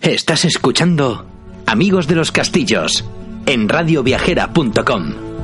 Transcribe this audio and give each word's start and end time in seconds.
Estás 0.00 0.44
escuchando 0.44 1.26
Amigos 1.66 2.06
de 2.06 2.14
los 2.14 2.32
Castillos 2.32 3.04
en 3.46 3.68
radioviajera.com. 3.68 5.35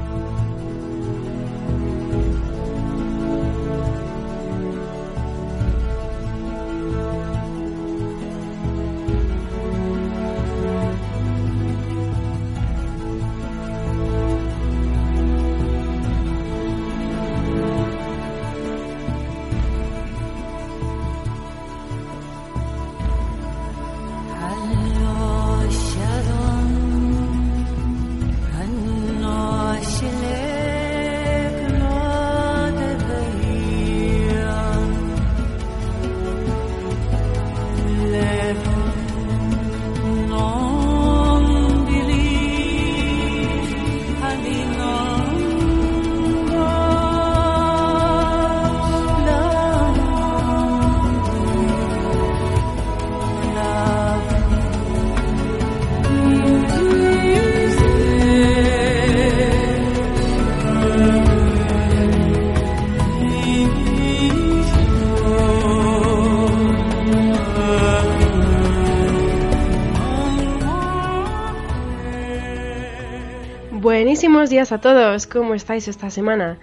Buenísimos 74.42 74.68
días 74.68 74.72
a 74.72 74.80
todos, 74.80 75.28
¿cómo 75.28 75.54
estáis 75.54 75.86
esta 75.86 76.10
semana? 76.10 76.58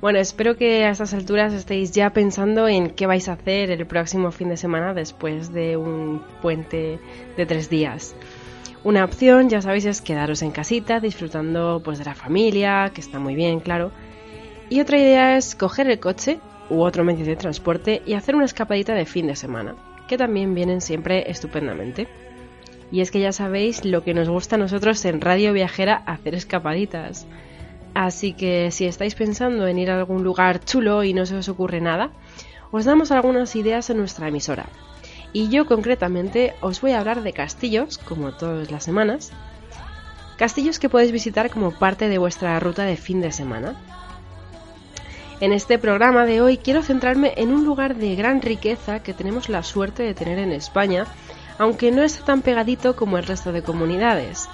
Bueno, 0.00 0.18
espero 0.18 0.56
que 0.56 0.86
a 0.86 0.90
estas 0.90 1.12
alturas 1.12 1.52
estéis 1.52 1.92
ya 1.92 2.08
pensando 2.14 2.66
en 2.66 2.88
qué 2.88 3.06
vais 3.06 3.28
a 3.28 3.34
hacer 3.34 3.70
el 3.70 3.86
próximo 3.86 4.32
fin 4.32 4.48
de 4.48 4.56
semana 4.56 4.94
después 4.94 5.52
de 5.52 5.76
un 5.76 6.22
puente 6.40 6.98
de 7.36 7.44
tres 7.44 7.68
días. 7.68 8.14
Una 8.82 9.04
opción, 9.04 9.50
ya 9.50 9.60
sabéis, 9.60 9.84
es 9.84 10.00
quedaros 10.00 10.40
en 10.40 10.52
casita 10.52 11.00
disfrutando 11.00 11.82
pues 11.84 11.98
de 11.98 12.06
la 12.06 12.14
familia, 12.14 12.92
que 12.94 13.02
está 13.02 13.18
muy 13.18 13.34
bien, 13.34 13.60
claro. 13.60 13.92
Y 14.70 14.80
otra 14.80 14.96
idea 14.96 15.36
es 15.36 15.54
coger 15.54 15.90
el 15.90 16.00
coche 16.00 16.40
u 16.70 16.80
otro 16.80 17.04
medio 17.04 17.26
de 17.26 17.36
transporte 17.36 18.00
y 18.06 18.14
hacer 18.14 18.36
una 18.36 18.46
escapadita 18.46 18.94
de 18.94 19.04
fin 19.04 19.26
de 19.26 19.36
semana, 19.36 19.74
que 20.08 20.16
también 20.16 20.54
vienen 20.54 20.80
siempre 20.80 21.30
estupendamente. 21.30 22.08
Y 22.90 23.00
es 23.00 23.10
que 23.10 23.20
ya 23.20 23.32
sabéis 23.32 23.84
lo 23.84 24.02
que 24.02 24.14
nos 24.14 24.28
gusta 24.28 24.56
a 24.56 24.58
nosotros 24.58 25.04
en 25.04 25.20
Radio 25.20 25.52
Viajera 25.52 26.02
hacer 26.06 26.34
escapaditas. 26.34 27.26
Así 27.94 28.32
que 28.32 28.70
si 28.70 28.86
estáis 28.86 29.14
pensando 29.14 29.66
en 29.66 29.78
ir 29.78 29.90
a 29.90 29.98
algún 29.98 30.22
lugar 30.22 30.64
chulo 30.64 31.04
y 31.04 31.12
no 31.12 31.26
se 31.26 31.36
os 31.36 31.48
ocurre 31.48 31.80
nada, 31.80 32.10
os 32.70 32.84
damos 32.84 33.10
algunas 33.10 33.56
ideas 33.56 33.90
en 33.90 33.98
nuestra 33.98 34.28
emisora. 34.28 34.66
Y 35.32 35.48
yo 35.48 35.66
concretamente 35.66 36.54
os 36.60 36.80
voy 36.80 36.92
a 36.92 37.00
hablar 37.00 37.22
de 37.22 37.32
castillos, 37.32 37.98
como 37.98 38.32
todas 38.32 38.70
las 38.70 38.84
semanas. 38.84 39.32
Castillos 40.36 40.78
que 40.78 40.88
podéis 40.88 41.12
visitar 41.12 41.50
como 41.50 41.72
parte 41.72 42.08
de 42.08 42.18
vuestra 42.18 42.58
ruta 42.60 42.84
de 42.84 42.96
fin 42.96 43.20
de 43.20 43.32
semana. 43.32 43.74
En 45.40 45.52
este 45.52 45.78
programa 45.78 46.24
de 46.24 46.40
hoy 46.40 46.56
quiero 46.56 46.82
centrarme 46.82 47.32
en 47.36 47.52
un 47.52 47.64
lugar 47.64 47.96
de 47.96 48.16
gran 48.16 48.42
riqueza 48.42 49.02
que 49.02 49.14
tenemos 49.14 49.48
la 49.48 49.62
suerte 49.62 50.02
de 50.02 50.14
tener 50.14 50.38
en 50.38 50.52
España 50.52 51.06
aunque 51.58 51.90
no 51.90 52.02
está 52.02 52.24
tan 52.24 52.42
pegadito 52.42 52.96
como 52.96 53.18
el 53.18 53.26
resto 53.26 53.52
de 53.52 53.62
comunidades. 53.62 54.48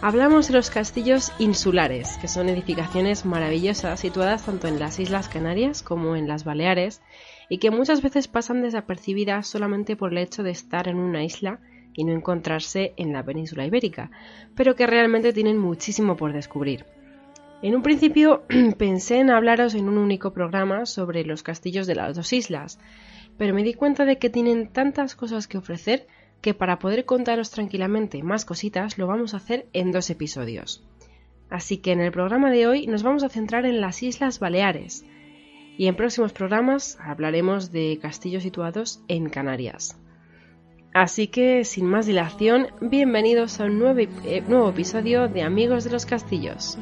Hablamos 0.00 0.48
de 0.48 0.54
los 0.54 0.70
castillos 0.70 1.32
insulares, 1.38 2.18
que 2.20 2.28
son 2.28 2.48
edificaciones 2.48 3.26
maravillosas 3.26 4.00
situadas 4.00 4.44
tanto 4.44 4.68
en 4.68 4.78
las 4.78 4.98
Islas 5.00 5.28
Canarias 5.28 5.82
como 5.82 6.16
en 6.16 6.28
las 6.28 6.44
Baleares 6.44 7.02
y 7.48 7.58
que 7.58 7.70
muchas 7.70 8.00
veces 8.00 8.28
pasan 8.28 8.62
desapercibidas 8.62 9.46
solamente 9.46 9.96
por 9.96 10.12
el 10.12 10.18
hecho 10.18 10.42
de 10.42 10.52
estar 10.52 10.88
en 10.88 10.98
una 10.98 11.24
isla 11.24 11.60
y 11.94 12.04
no 12.04 12.12
encontrarse 12.12 12.94
en 12.96 13.12
la 13.12 13.24
península 13.24 13.66
ibérica, 13.66 14.10
pero 14.54 14.76
que 14.76 14.86
realmente 14.86 15.32
tienen 15.32 15.58
muchísimo 15.58 16.16
por 16.16 16.32
descubrir. 16.32 16.86
En 17.60 17.74
un 17.74 17.82
principio 17.82 18.44
pensé 18.78 19.18
en 19.18 19.30
hablaros 19.30 19.74
en 19.74 19.88
un 19.88 19.98
único 19.98 20.32
programa 20.32 20.86
sobre 20.86 21.24
los 21.24 21.42
castillos 21.42 21.88
de 21.88 21.96
las 21.96 22.14
dos 22.14 22.32
islas, 22.32 22.78
pero 23.36 23.52
me 23.52 23.64
di 23.64 23.74
cuenta 23.74 24.04
de 24.04 24.18
que 24.18 24.30
tienen 24.30 24.68
tantas 24.68 25.16
cosas 25.16 25.48
que 25.48 25.58
ofrecer 25.58 26.06
que 26.40 26.54
para 26.54 26.78
poder 26.78 27.04
contaros 27.04 27.50
tranquilamente 27.50 28.22
más 28.22 28.44
cositas 28.44 28.98
lo 28.98 29.06
vamos 29.06 29.34
a 29.34 29.38
hacer 29.38 29.66
en 29.72 29.92
dos 29.92 30.10
episodios. 30.10 30.84
Así 31.50 31.78
que 31.78 31.92
en 31.92 32.00
el 32.00 32.12
programa 32.12 32.50
de 32.50 32.66
hoy 32.66 32.86
nos 32.86 33.02
vamos 33.02 33.22
a 33.22 33.28
centrar 33.28 33.64
en 33.66 33.80
las 33.80 34.02
Islas 34.02 34.38
Baleares 34.38 35.04
y 35.78 35.86
en 35.86 35.94
próximos 35.94 36.32
programas 36.32 36.98
hablaremos 37.00 37.72
de 37.72 37.98
castillos 38.02 38.42
situados 38.42 39.00
en 39.08 39.30
Canarias. 39.30 39.96
Así 40.92 41.28
que, 41.28 41.64
sin 41.64 41.86
más 41.86 42.06
dilación, 42.06 42.68
bienvenidos 42.80 43.60
a 43.60 43.64
un 43.64 43.78
nuevo, 43.78 44.00
eh, 44.00 44.42
nuevo 44.48 44.70
episodio 44.70 45.28
de 45.28 45.42
Amigos 45.42 45.84
de 45.84 45.90
los 45.90 46.06
Castillos. 46.06 46.76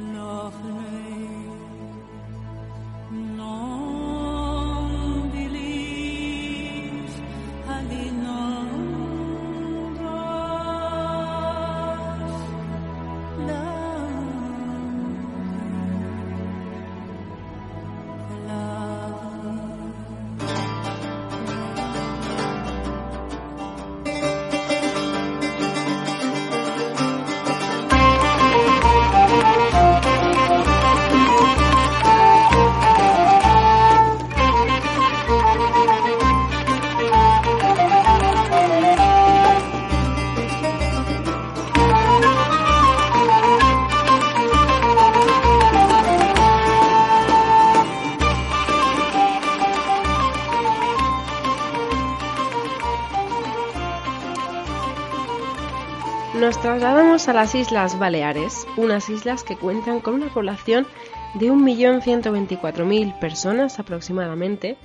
A 57.28 57.32
las 57.32 57.56
Islas 57.56 57.99
Baleares, 57.99 58.69
unas 58.76 59.08
islas 59.08 59.43
que 59.43 59.56
cuentan 59.56 60.00
con 60.00 60.14
una 60.14 60.32
población 60.32 60.87
de 61.34 61.50
1.124.000 61.50 63.19
personas 63.19 63.81
aproximadamente 63.81 64.76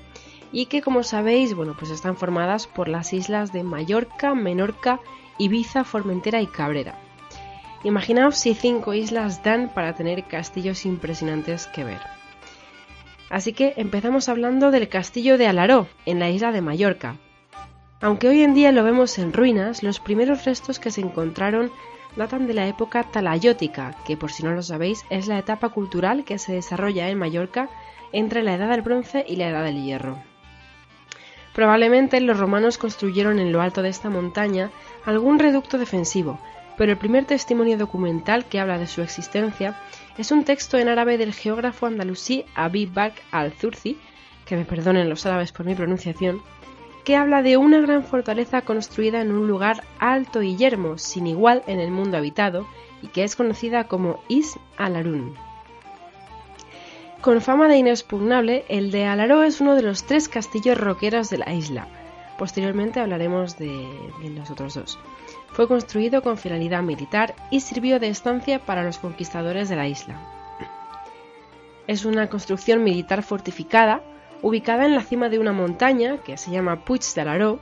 y 0.51 0.65
que 0.65 0.81
como 0.81 1.03
sabéis, 1.03 1.53
bueno, 1.53 1.75
pues 1.77 1.91
están 1.91 2.17
formadas 2.17 2.65
por 2.65 2.87
las 2.87 3.13
islas 3.13 3.53
de 3.53 3.63
Mallorca, 3.63 4.33
Menorca, 4.33 4.99
Ibiza, 5.37 5.83
Formentera 5.83 6.41
y 6.41 6.47
Cabrera. 6.47 6.97
Imaginaos 7.83 8.37
si 8.37 8.55
cinco 8.55 8.93
islas 8.95 9.43
dan 9.43 9.69
para 9.69 9.93
tener 9.93 10.23
castillos 10.23 10.85
impresionantes 10.85 11.67
que 11.67 11.83
ver. 11.83 12.01
Así 13.29 13.53
que 13.53 13.73
empezamos 13.77 14.29
hablando 14.29 14.71
del 14.71 14.89
castillo 14.89 15.37
de 15.37 15.47
Alaró, 15.47 15.87
en 16.05 16.19
la 16.19 16.29
isla 16.31 16.51
de 16.51 16.61
Mallorca. 16.61 17.17
Aunque 18.01 18.27
hoy 18.27 18.41
en 18.41 18.55
día 18.55 18.71
lo 18.71 18.83
vemos 18.83 19.19
en 19.19 19.31
ruinas, 19.31 19.83
los 19.83 19.99
primeros 19.99 20.43
restos 20.45 20.79
que 20.79 20.89
se 20.89 21.01
encontraron 21.01 21.71
datan 22.15 22.47
de 22.47 22.53
la 22.53 22.67
época 22.67 23.03
talayótica, 23.03 23.95
que 24.05 24.17
por 24.17 24.31
si 24.31 24.43
no 24.43 24.51
lo 24.51 24.63
sabéis 24.63 25.05
es 25.09 25.27
la 25.27 25.39
etapa 25.39 25.69
cultural 25.69 26.23
que 26.23 26.37
se 26.37 26.53
desarrolla 26.53 27.09
en 27.09 27.17
Mallorca 27.17 27.69
entre 28.11 28.43
la 28.43 28.55
Edad 28.55 28.69
del 28.69 28.81
Bronce 28.81 29.25
y 29.27 29.35
la 29.37 29.49
Edad 29.49 29.63
del 29.63 29.83
Hierro. 29.83 30.17
Probablemente 31.53 32.21
los 32.21 32.39
romanos 32.39 32.77
construyeron 32.77 33.39
en 33.39 33.51
lo 33.51 33.61
alto 33.61 33.81
de 33.81 33.89
esta 33.89 34.09
montaña 34.09 34.71
algún 35.05 35.39
reducto 35.39 35.77
defensivo, 35.77 36.39
pero 36.77 36.93
el 36.93 36.97
primer 36.97 37.25
testimonio 37.25 37.77
documental 37.77 38.45
que 38.45 38.59
habla 38.59 38.77
de 38.77 38.87
su 38.87 39.01
existencia 39.01 39.79
es 40.17 40.31
un 40.31 40.45
texto 40.45 40.77
en 40.77 40.87
árabe 40.87 41.17
del 41.17 41.33
geógrafo 41.33 41.85
andalusí 41.85 42.45
Abi 42.55 42.85
Bakr 42.85 43.21
al-Zurzi, 43.31 43.97
que 44.45 44.55
me 44.55 44.65
perdonen 44.65 45.09
los 45.09 45.25
árabes 45.25 45.51
por 45.51 45.65
mi 45.65 45.75
pronunciación, 45.75 46.41
que 47.03 47.15
habla 47.15 47.41
de 47.41 47.57
una 47.57 47.79
gran 47.79 48.03
fortaleza 48.03 48.61
construida 48.61 49.21
en 49.21 49.31
un 49.31 49.47
lugar 49.47 49.83
alto 49.99 50.41
y 50.41 50.55
yermo, 50.55 50.97
sin 50.97 51.27
igual 51.27 51.63
en 51.67 51.79
el 51.79 51.91
mundo 51.91 52.17
habitado, 52.17 52.67
y 53.01 53.07
que 53.07 53.23
es 53.23 53.35
conocida 53.35 53.85
como 53.85 54.19
Is 54.27 54.59
al-Arun. 54.77 55.35
Con 57.21 57.41
fama 57.41 57.67
de 57.67 57.77
inexpugnable, 57.77 58.65
el 58.67 58.91
de 58.91 59.05
Alaró 59.05 59.43
es 59.43 59.61
uno 59.61 59.75
de 59.75 59.83
los 59.83 60.05
tres 60.05 60.27
castillos 60.27 60.77
roqueros 60.77 61.29
de 61.29 61.37
la 61.37 61.53
isla. 61.53 61.87
Posteriormente 62.37 62.99
hablaremos 62.99 63.57
de, 63.57 63.87
de 64.21 64.29
los 64.31 64.49
otros 64.49 64.73
dos. 64.73 64.99
Fue 65.51 65.67
construido 65.67 66.23
con 66.23 66.37
finalidad 66.37 66.81
militar 66.81 67.35
y 67.51 67.59
sirvió 67.59 67.99
de 67.99 68.07
estancia 68.07 68.59
para 68.59 68.83
los 68.83 68.97
conquistadores 68.97 69.69
de 69.69 69.75
la 69.75 69.87
isla. 69.87 70.19
Es 71.85 72.05
una 72.05 72.29
construcción 72.29 72.83
militar 72.83 73.21
fortificada 73.21 74.01
ubicada 74.41 74.85
en 74.85 74.95
la 74.95 75.03
cima 75.03 75.29
de 75.29 75.39
una 75.39 75.53
montaña 75.53 76.17
que 76.17 76.37
se 76.37 76.51
llama 76.51 76.83
Puig 76.85 77.01
de 77.13 77.21
Alaró, 77.21 77.59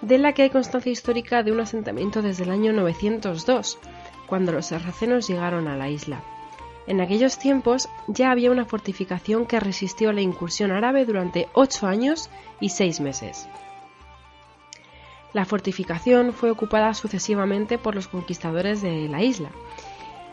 de 0.00 0.18
la 0.18 0.32
que 0.32 0.42
hay 0.42 0.50
constancia 0.50 0.92
histórica 0.92 1.42
de 1.42 1.52
un 1.52 1.60
asentamiento 1.60 2.22
desde 2.22 2.44
el 2.44 2.50
año 2.50 2.72
902, 2.72 3.78
cuando 4.26 4.52
los 4.52 4.66
sarracenos 4.66 5.28
llegaron 5.28 5.68
a 5.68 5.76
la 5.76 5.88
isla. 5.88 6.22
En 6.86 7.00
aquellos 7.00 7.38
tiempos 7.38 7.88
ya 8.08 8.30
había 8.30 8.50
una 8.50 8.64
fortificación 8.64 9.46
que 9.46 9.60
resistió 9.60 10.10
a 10.10 10.12
la 10.12 10.20
incursión 10.20 10.72
árabe 10.72 11.04
durante 11.04 11.48
ocho 11.52 11.86
años 11.86 12.28
y 12.60 12.70
seis 12.70 13.00
meses. 13.00 13.48
La 15.32 15.44
fortificación 15.44 16.32
fue 16.32 16.50
ocupada 16.50 16.92
sucesivamente 16.92 17.78
por 17.78 17.94
los 17.94 18.08
conquistadores 18.08 18.82
de 18.82 19.08
la 19.08 19.22
isla. 19.22 19.50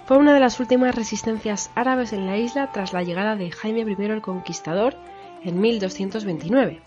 Fue 0.07 0.17
una 0.17 0.33
de 0.33 0.39
las 0.39 0.59
últimas 0.59 0.95
resistencias 0.95 1.71
árabes 1.75 2.11
en 2.11 2.25
la 2.25 2.35
isla 2.35 2.71
tras 2.71 2.93
la 2.93 3.03
llegada 3.03 3.35
de 3.35 3.51
Jaime 3.51 3.81
I 3.81 4.05
el 4.05 4.21
Conquistador 4.21 4.95
en 5.43 5.59
1229. 5.59 6.81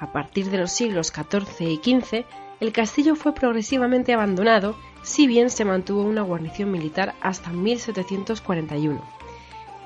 A 0.00 0.12
partir 0.12 0.50
de 0.50 0.58
los 0.58 0.72
siglos 0.72 1.08
XIV 1.08 1.68
y 1.68 1.76
XV, 1.76 2.24
el 2.60 2.72
castillo 2.72 3.14
fue 3.16 3.34
progresivamente 3.34 4.12
abandonado, 4.12 4.76
si 5.02 5.26
bien 5.26 5.50
se 5.50 5.64
mantuvo 5.64 6.02
una 6.02 6.22
guarnición 6.22 6.70
militar 6.70 7.14
hasta 7.20 7.50
1741. 7.50 9.00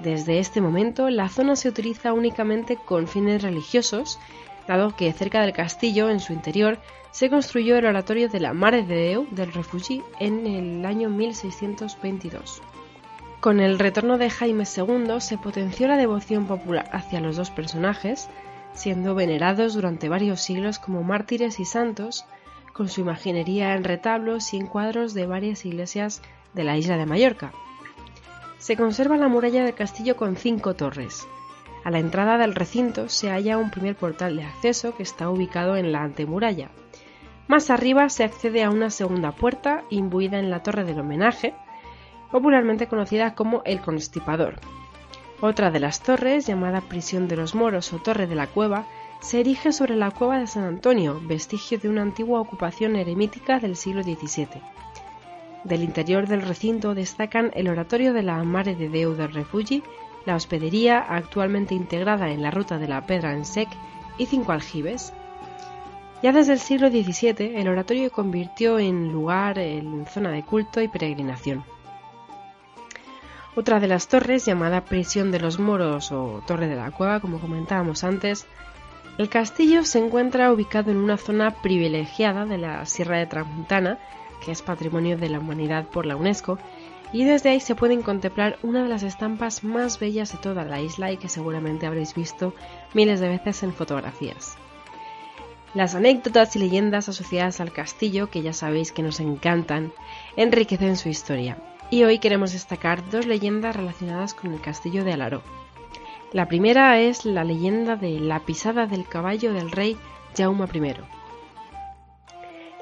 Desde 0.01 0.39
este 0.39 0.61
momento, 0.61 1.11
la 1.11 1.29
zona 1.29 1.55
se 1.55 1.69
utiliza 1.69 2.13
únicamente 2.13 2.77
con 2.77 3.07
fines 3.07 3.43
religiosos, 3.43 4.19
dado 4.67 4.97
que 4.97 5.13
cerca 5.13 5.43
del 5.43 5.53
castillo, 5.53 6.09
en 6.09 6.21
su 6.21 6.33
interior, 6.33 6.79
se 7.11 7.29
construyó 7.29 7.77
el 7.77 7.87
oratorio 7.87 8.29
de 8.29 8.41
la 8.41 8.55
Mare 8.55 8.85
de 8.85 8.95
Deu 8.95 9.27
del 9.31 9.53
Refugi 9.53 10.03
en 10.19 10.47
el 10.47 10.85
año 10.87 11.11
1622. 11.11 12.63
Con 13.43 13.59
el 13.59 13.81
retorno 13.81 14.19
de 14.19 14.31
Jaime 14.31 14.63
II 14.63 15.21
se 15.21 15.37
potenció 15.37 15.89
la 15.89 15.97
devoción 15.97 16.47
popular 16.47 16.89
hacia 16.93 17.21
los 17.21 17.35
dos 17.35 17.51
personajes, 17.51 18.29
siendo 18.73 19.17
venerados 19.17 19.75
durante 19.75 20.09
varios 20.09 20.41
siglos 20.41 20.79
como 20.79 21.03
mártires 21.03 21.59
y 21.59 21.65
santos, 21.65 22.25
con 22.73 22.89
su 22.89 23.01
imaginería 23.01 23.75
en 23.75 23.83
retablos 23.83 24.55
y 24.55 24.59
en 24.59 24.69
cuadros 24.69 25.13
de 25.13 25.27
varias 25.27 25.67
iglesias 25.67 26.23
de 26.55 26.63
la 26.63 26.77
isla 26.77 26.97
de 26.97 27.05
Mallorca. 27.05 27.51
Se 28.59 28.77
conserva 28.77 29.17
la 29.17 29.27
muralla 29.27 29.65
del 29.65 29.75
castillo 29.75 30.15
con 30.15 30.37
cinco 30.37 30.75
torres. 30.75 31.27
A 31.83 31.91
la 31.91 31.99
entrada 31.99 32.39
del 32.39 32.55
recinto 32.55 33.09
se 33.09 33.29
halla 33.29 33.59
un 33.59 33.73
primer 33.73 33.97
portal 33.97 34.37
de 34.37 34.45
acceso 34.45 34.95
que 34.95 35.03
está 35.03 35.29
ubicado 35.29 35.75
en 35.75 35.91
la 35.91 36.05
antemuralla. 36.05 36.71
Más 37.49 37.71
arriba 37.71 38.09
se 38.09 38.23
accede 38.23 38.63
a 38.63 38.71
una 38.71 38.91
segunda 38.91 39.33
puerta 39.33 39.83
imbuida 39.91 40.39
en 40.39 40.49
la 40.49 40.63
torre 40.63 40.85
del 40.85 41.01
homenaje, 41.01 41.57
popularmente 42.33 42.89
conocida 42.89 43.35
como 43.37 43.63
el 43.65 43.81
Constipador. 43.81 44.59
Otra 45.41 45.71
de 45.71 45.81
las 45.81 46.01
torres, 46.01 46.47
llamada 46.47 46.81
Prisión 46.81 47.29
de 47.29 47.37
los 47.37 47.55
Moros 47.55 47.93
o 47.93 47.99
Torre 47.99 48.27
de 48.27 48.35
la 48.35 48.47
Cueva, 48.47 48.87
se 49.21 49.41
erige 49.41 49.71
sobre 49.73 49.95
la 49.95 50.11
cueva 50.11 50.39
de 50.39 50.49
San 50.49 50.65
Antonio, 50.65 51.21
vestigio 51.23 51.79
de 51.79 51.89
una 51.89 52.03
antigua 52.03 52.41
ocupación 52.41 52.97
eremítica 52.97 53.61
del 53.61 53.77
siglo 53.77 54.03
XVII. 54.03 54.61
Del 55.63 55.85
interior 55.85 56.27
del 56.27 56.43
recinto 56.43 56.95
destacan 56.95 57.53
el 57.55 57.69
oratorio 57.69 58.13
de 58.13 58.23
la 58.23 58.43
Mare 58.43 58.75
de 58.75 58.89
Deu 58.89 59.15
del 59.15 59.33
Refugi, 59.33 59.85
la 60.27 60.35
hospedería 60.35 60.99
actualmente 60.99 61.75
integrada 61.75 62.31
en 62.31 62.43
la 62.43 62.51
ruta 62.51 62.79
de 62.79 62.89
la 62.89 63.07
Pedra 63.07 63.33
en 63.33 63.45
Sec 63.45 63.69
y 64.19 64.27
cinco 64.27 64.53
aljibes. 64.53 65.13
Ya 66.23 66.33
desde 66.33 66.55
el 66.55 66.59
siglo 66.59 66.89
XVII 66.89 67.57
el 67.57 67.69
oratorio 67.69 68.11
convirtió 68.11 68.79
en 68.79 69.13
lugar 69.13 69.59
en 69.59 70.07
zona 70.07 70.31
de 70.31 70.45
culto 70.45 70.81
y 70.81 70.89
peregrinación. 70.89 71.65
Otra 73.55 73.81
de 73.81 73.87
las 73.87 74.09
torres, 74.09 74.47
llamada 74.47 74.87
Prisión 74.87 75.31
de 75.31 75.39
los 75.39 75.59
Moros 75.59 76.11
o 76.11 76.43
Torre 76.47 76.69
de 76.69 76.77
la 76.77 76.91
Cueva, 76.91 77.21
como 77.21 77.39
comentábamos 77.39 78.03
antes, 78.03 78.47
el 79.19 79.29
castillo 79.29 79.85
se 79.85 79.99
encuentra 79.99 80.51
ubicado 80.51 80.91
en 80.91 80.97
una 80.97 81.19
zona 81.19 81.51
privilegiada 81.61 82.47
de 82.47 82.57
la 82.57 82.87
Sierra 82.87 83.19
de 83.19 83.27
Tramontana, 83.27 83.99
que 84.43 84.53
es 84.53 84.63
Patrimonio 84.63 85.19
de 85.19 85.29
la 85.29 85.39
Humanidad 85.39 85.85
por 85.85 86.07
la 86.07 86.17
UNESCO, 86.17 86.59
y 87.13 87.25
desde 87.25 87.51
ahí 87.51 87.61
se 87.61 87.75
pueden 87.75 88.01
contemplar 88.01 88.59
una 88.63 88.85
de 88.85 88.89
las 88.89 89.03
estampas 89.03 89.65
más 89.65 90.01
bellas 90.01 90.33
de 90.33 90.39
toda 90.39 90.65
la 90.65 90.81
isla 90.81 91.13
y 91.13 91.19
que 91.19 91.29
seguramente 91.29 91.87
habréis 91.87 92.15
visto 92.15 92.55
miles 92.95 93.21
de 93.21 93.29
veces 93.29 93.63
en 93.63 93.75
fotografías. 93.75 94.57
Las 95.75 95.95
anécdotas 95.95 96.57
y 96.57 96.59
leyendas 96.59 97.11
asociadas 97.11 97.61
al 97.61 97.71
castillo, 97.71 98.31
que 98.31 98.41
ya 98.41 98.55
sabéis 98.55 98.93
que 98.93 99.03
nos 99.03 99.21
encantan, 99.21 99.93
enriquecen 100.37 100.97
su 100.97 101.11
historia, 101.11 101.59
y 101.93 102.05
hoy 102.05 102.21
queremos 102.21 102.55
destacar 102.55 103.11
dos 103.11 103.27
leyendas 103.27 103.77
relacionadas 103.77 104.33
con 104.33 104.55
el 104.55 104.63
castillo 104.63 105.05
de 105.05 105.13
Alaró. 105.13 105.43
La 106.33 106.49
primera 106.49 106.99
es 106.99 107.27
la 107.27 107.45
leyenda 107.45 107.97
de 107.97 108.19
la 108.19 108.41
pisada 108.41 108.87
del 108.87 109.07
caballo 109.07 109.53
del 109.53 109.71
rey 109.71 109.99
Jaume 110.35 110.65
I. 110.73 110.95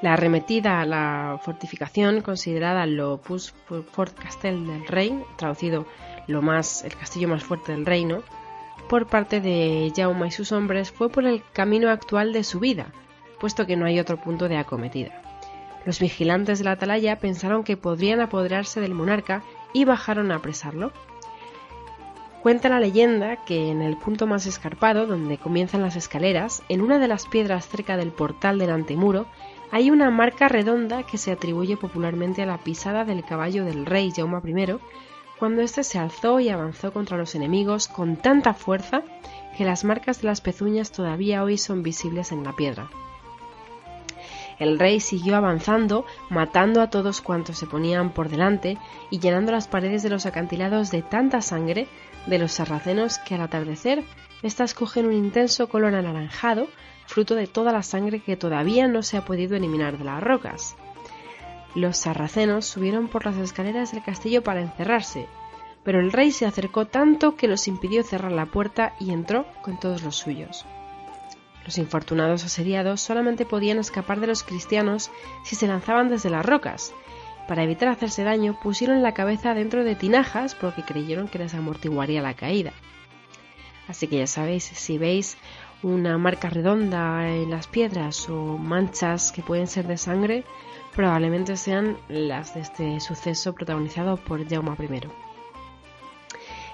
La 0.01 0.13
arremetida 0.13 0.79
a 0.79 0.85
la 0.85 1.41
fortificación, 1.43 2.21
considerada 2.21 2.85
l'Opus 2.85 3.53
Fort 3.91 4.17
Castel 4.17 4.65
del 4.65 4.87
Rey, 4.87 5.21
traducido 5.35 5.85
lo 6.27 6.41
más, 6.41 6.85
el 6.85 6.95
castillo 6.95 7.27
más 7.27 7.43
fuerte 7.43 7.73
del 7.73 7.85
reino, 7.85 8.23
por 8.87 9.07
parte 9.07 9.41
de 9.41 9.91
Jaume 9.93 10.27
y 10.27 10.31
sus 10.31 10.53
hombres 10.53 10.89
fue 10.89 11.09
por 11.09 11.25
el 11.25 11.43
camino 11.51 11.89
actual 11.89 12.31
de 12.31 12.45
su 12.45 12.61
vida, 12.61 12.93
puesto 13.41 13.67
que 13.67 13.75
no 13.75 13.85
hay 13.85 13.99
otro 13.99 14.21
punto 14.21 14.47
de 14.47 14.55
acometida. 14.55 15.30
Los 15.85 15.99
vigilantes 15.99 16.59
de 16.59 16.65
la 16.65 16.73
atalaya 16.73 17.19
pensaron 17.19 17.63
que 17.63 17.77
podrían 17.77 18.19
apoderarse 18.19 18.79
del 18.81 18.93
monarca 18.93 19.43
y 19.73 19.85
bajaron 19.85 20.31
a 20.31 20.35
apresarlo. 20.35 20.91
Cuenta 22.41 22.69
la 22.69 22.79
leyenda 22.79 23.45
que 23.45 23.69
en 23.69 23.81
el 23.81 23.97
punto 23.97 24.25
más 24.25 24.47
escarpado, 24.47 25.05
donde 25.05 25.37
comienzan 25.37 25.83
las 25.83 25.95
escaleras, 25.95 26.63
en 26.69 26.81
una 26.81 26.97
de 26.97 27.07
las 27.07 27.27
piedras 27.27 27.67
cerca 27.67 27.97
del 27.97 28.11
portal 28.11 28.57
del 28.57 28.71
antemuro, 28.71 29.27
hay 29.71 29.91
una 29.91 30.09
marca 30.09 30.49
redonda 30.49 31.03
que 31.03 31.17
se 31.17 31.31
atribuye 31.31 31.77
popularmente 31.77 32.41
a 32.41 32.47
la 32.47 32.57
pisada 32.57 33.05
del 33.05 33.23
caballo 33.23 33.63
del 33.63 33.85
rey 33.85 34.11
Jaume 34.11 34.41
I, 34.43 34.79
cuando 35.37 35.61
éste 35.61 35.83
se 35.83 35.97
alzó 35.97 36.39
y 36.39 36.49
avanzó 36.49 36.91
contra 36.93 37.17
los 37.17 37.35
enemigos 37.35 37.87
con 37.87 38.17
tanta 38.17 38.53
fuerza 38.53 39.03
que 39.57 39.65
las 39.65 39.83
marcas 39.83 40.21
de 40.21 40.27
las 40.27 40.41
pezuñas 40.41 40.91
todavía 40.91 41.43
hoy 41.43 41.57
son 41.57 41.83
visibles 41.83 42.31
en 42.31 42.43
la 42.43 42.55
piedra. 42.55 42.89
El 44.61 44.77
rey 44.77 44.99
siguió 44.99 45.37
avanzando, 45.37 46.05
matando 46.29 46.83
a 46.83 46.91
todos 46.91 47.21
cuantos 47.21 47.57
se 47.57 47.65
ponían 47.65 48.11
por 48.11 48.29
delante 48.29 48.77
y 49.09 49.17
llenando 49.17 49.51
las 49.51 49.67
paredes 49.67 50.03
de 50.03 50.11
los 50.11 50.27
acantilados 50.27 50.91
de 50.91 51.01
tanta 51.01 51.41
sangre 51.41 51.87
de 52.27 52.37
los 52.37 52.51
sarracenos 52.51 53.17
que 53.17 53.33
al 53.33 53.41
atardecer 53.41 54.03
éstas 54.43 54.75
cogen 54.75 55.07
un 55.07 55.13
intenso 55.13 55.67
color 55.67 55.95
anaranjado, 55.95 56.67
fruto 57.07 57.33
de 57.33 57.47
toda 57.47 57.71
la 57.71 57.81
sangre 57.81 58.19
que 58.19 58.37
todavía 58.37 58.87
no 58.87 59.01
se 59.01 59.17
ha 59.17 59.25
podido 59.25 59.55
eliminar 59.55 59.97
de 59.97 60.03
las 60.03 60.21
rocas. 60.21 60.75
Los 61.73 61.97
sarracenos 61.97 62.67
subieron 62.67 63.07
por 63.07 63.25
las 63.25 63.37
escaleras 63.37 63.93
del 63.93 64.03
castillo 64.03 64.43
para 64.43 64.61
encerrarse, 64.61 65.25
pero 65.83 65.99
el 65.99 66.11
rey 66.11 66.29
se 66.29 66.45
acercó 66.45 66.85
tanto 66.85 67.35
que 67.35 67.47
los 67.47 67.67
impidió 67.67 68.03
cerrar 68.03 68.31
la 68.31 68.45
puerta 68.45 68.93
y 68.99 69.09
entró 69.09 69.47
con 69.63 69.79
todos 69.79 70.03
los 70.03 70.17
suyos. 70.17 70.67
Los 71.65 71.77
infortunados 71.77 72.43
asediados 72.43 73.01
solamente 73.01 73.45
podían 73.45 73.79
escapar 73.79 74.19
de 74.19 74.27
los 74.27 74.43
cristianos 74.43 75.11
si 75.43 75.55
se 75.55 75.67
lanzaban 75.67 76.09
desde 76.09 76.29
las 76.29 76.45
rocas. 76.45 76.93
Para 77.47 77.63
evitar 77.63 77.89
hacerse 77.89 78.23
daño, 78.23 78.57
pusieron 78.61 79.03
la 79.03 79.13
cabeza 79.13 79.53
dentro 79.53 79.83
de 79.83 79.95
tinajas 79.95 80.55
porque 80.55 80.83
creyeron 80.83 81.27
que 81.27 81.39
les 81.39 81.53
amortiguaría 81.53 82.21
la 82.21 82.33
caída. 82.33 82.73
Así 83.87 84.07
que 84.07 84.17
ya 84.17 84.27
sabéis, 84.27 84.63
si 84.63 84.97
veis 84.97 85.37
una 85.83 86.17
marca 86.17 86.49
redonda 86.49 87.27
en 87.27 87.49
las 87.49 87.67
piedras 87.67 88.29
o 88.29 88.57
manchas 88.57 89.31
que 89.31 89.41
pueden 89.41 89.67
ser 89.67 89.87
de 89.87 89.97
sangre 89.97 90.43
probablemente 90.95 91.57
sean 91.57 91.97
las 92.09 92.53
de 92.53 92.61
este 92.61 92.99
suceso 92.99 93.53
protagonizado 93.53 94.17
por 94.17 94.47
Jaume 94.47 94.75
I. 94.79 95.01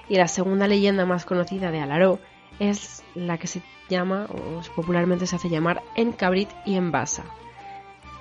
Y 0.08 0.16
la 0.16 0.28
segunda 0.28 0.66
leyenda 0.66 1.06
más 1.06 1.24
conocida 1.24 1.70
de 1.70 1.80
Alaró 1.80 2.18
es 2.58 3.04
la 3.14 3.38
que 3.38 3.46
se 3.46 3.62
llama, 3.88 4.26
o 4.30 4.60
popularmente 4.74 5.26
se 5.26 5.36
hace 5.36 5.48
llamar, 5.48 5.82
en 5.94 6.12
Cabrit 6.12 6.50
y 6.64 6.76
en 6.76 6.92
Basa. 6.92 7.24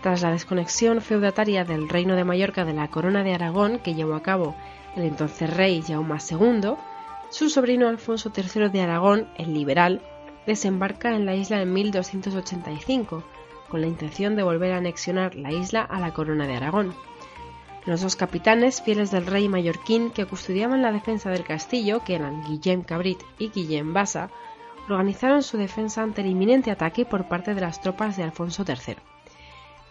Tras 0.02 0.22
la 0.22 0.32
desconexión 0.32 1.02
feudataria 1.02 1.66
del 1.66 1.90
reino 1.90 2.16
de 2.16 2.24
Mallorca 2.24 2.66
de 2.66 2.74
la 2.74 2.88
corona 2.90 3.24
de 3.24 3.34
Aragón 3.34 3.80
que 3.80 3.96
llevó 3.96 4.16
a 4.16 4.24
cabo 4.24 4.56
el 4.96 5.04
entonces 5.04 5.56
rey 5.56 5.84
Jaume 5.86 6.18
II, 6.18 6.76
su 7.30 7.50
sobrino 7.50 7.88
Alfonso 7.88 8.32
III 8.36 8.70
de 8.70 8.82
Aragón, 8.82 9.28
el 9.38 9.54
liberal, 9.54 10.02
desembarca 10.46 11.16
en 11.16 11.26
la 11.26 11.36
isla 11.36 11.62
en 11.62 11.74
1285, 11.74 13.24
con 13.70 13.82
la 13.82 13.88
intención 13.88 14.36
de 14.36 14.44
volver 14.44 14.72
a 14.72 14.78
anexionar 14.78 15.36
la 15.36 15.52
isla 15.52 15.82
a 15.82 16.00
la 16.00 16.14
corona 16.14 16.48
de 16.48 16.56
Aragón. 16.56 16.96
Los 17.86 18.02
dos 18.02 18.16
capitanes, 18.16 18.82
fieles 18.82 19.12
del 19.12 19.26
rey 19.26 19.48
mallorquín 19.50 20.12
que 20.12 20.26
custodiaban 20.26 20.82
la 20.82 20.92
defensa 20.92 21.30
del 21.30 21.44
castillo, 21.44 22.04
que 22.04 22.16
eran 22.16 22.44
Guillem 22.44 22.82
Cabrit 22.84 23.20
y 23.40 23.50
Guillem 23.50 23.94
Bassa, 23.94 24.30
organizaron 24.90 25.44
su 25.44 25.58
defensa 25.58 26.02
ante 26.02 26.22
el 26.22 26.28
inminente 26.28 26.72
ataque 26.72 27.06
por 27.06 27.28
parte 27.28 27.54
de 27.54 27.62
las 27.62 27.82
tropas 27.82 28.18
de 28.18 28.24
Alfonso 28.24 28.64
III. 28.68 28.96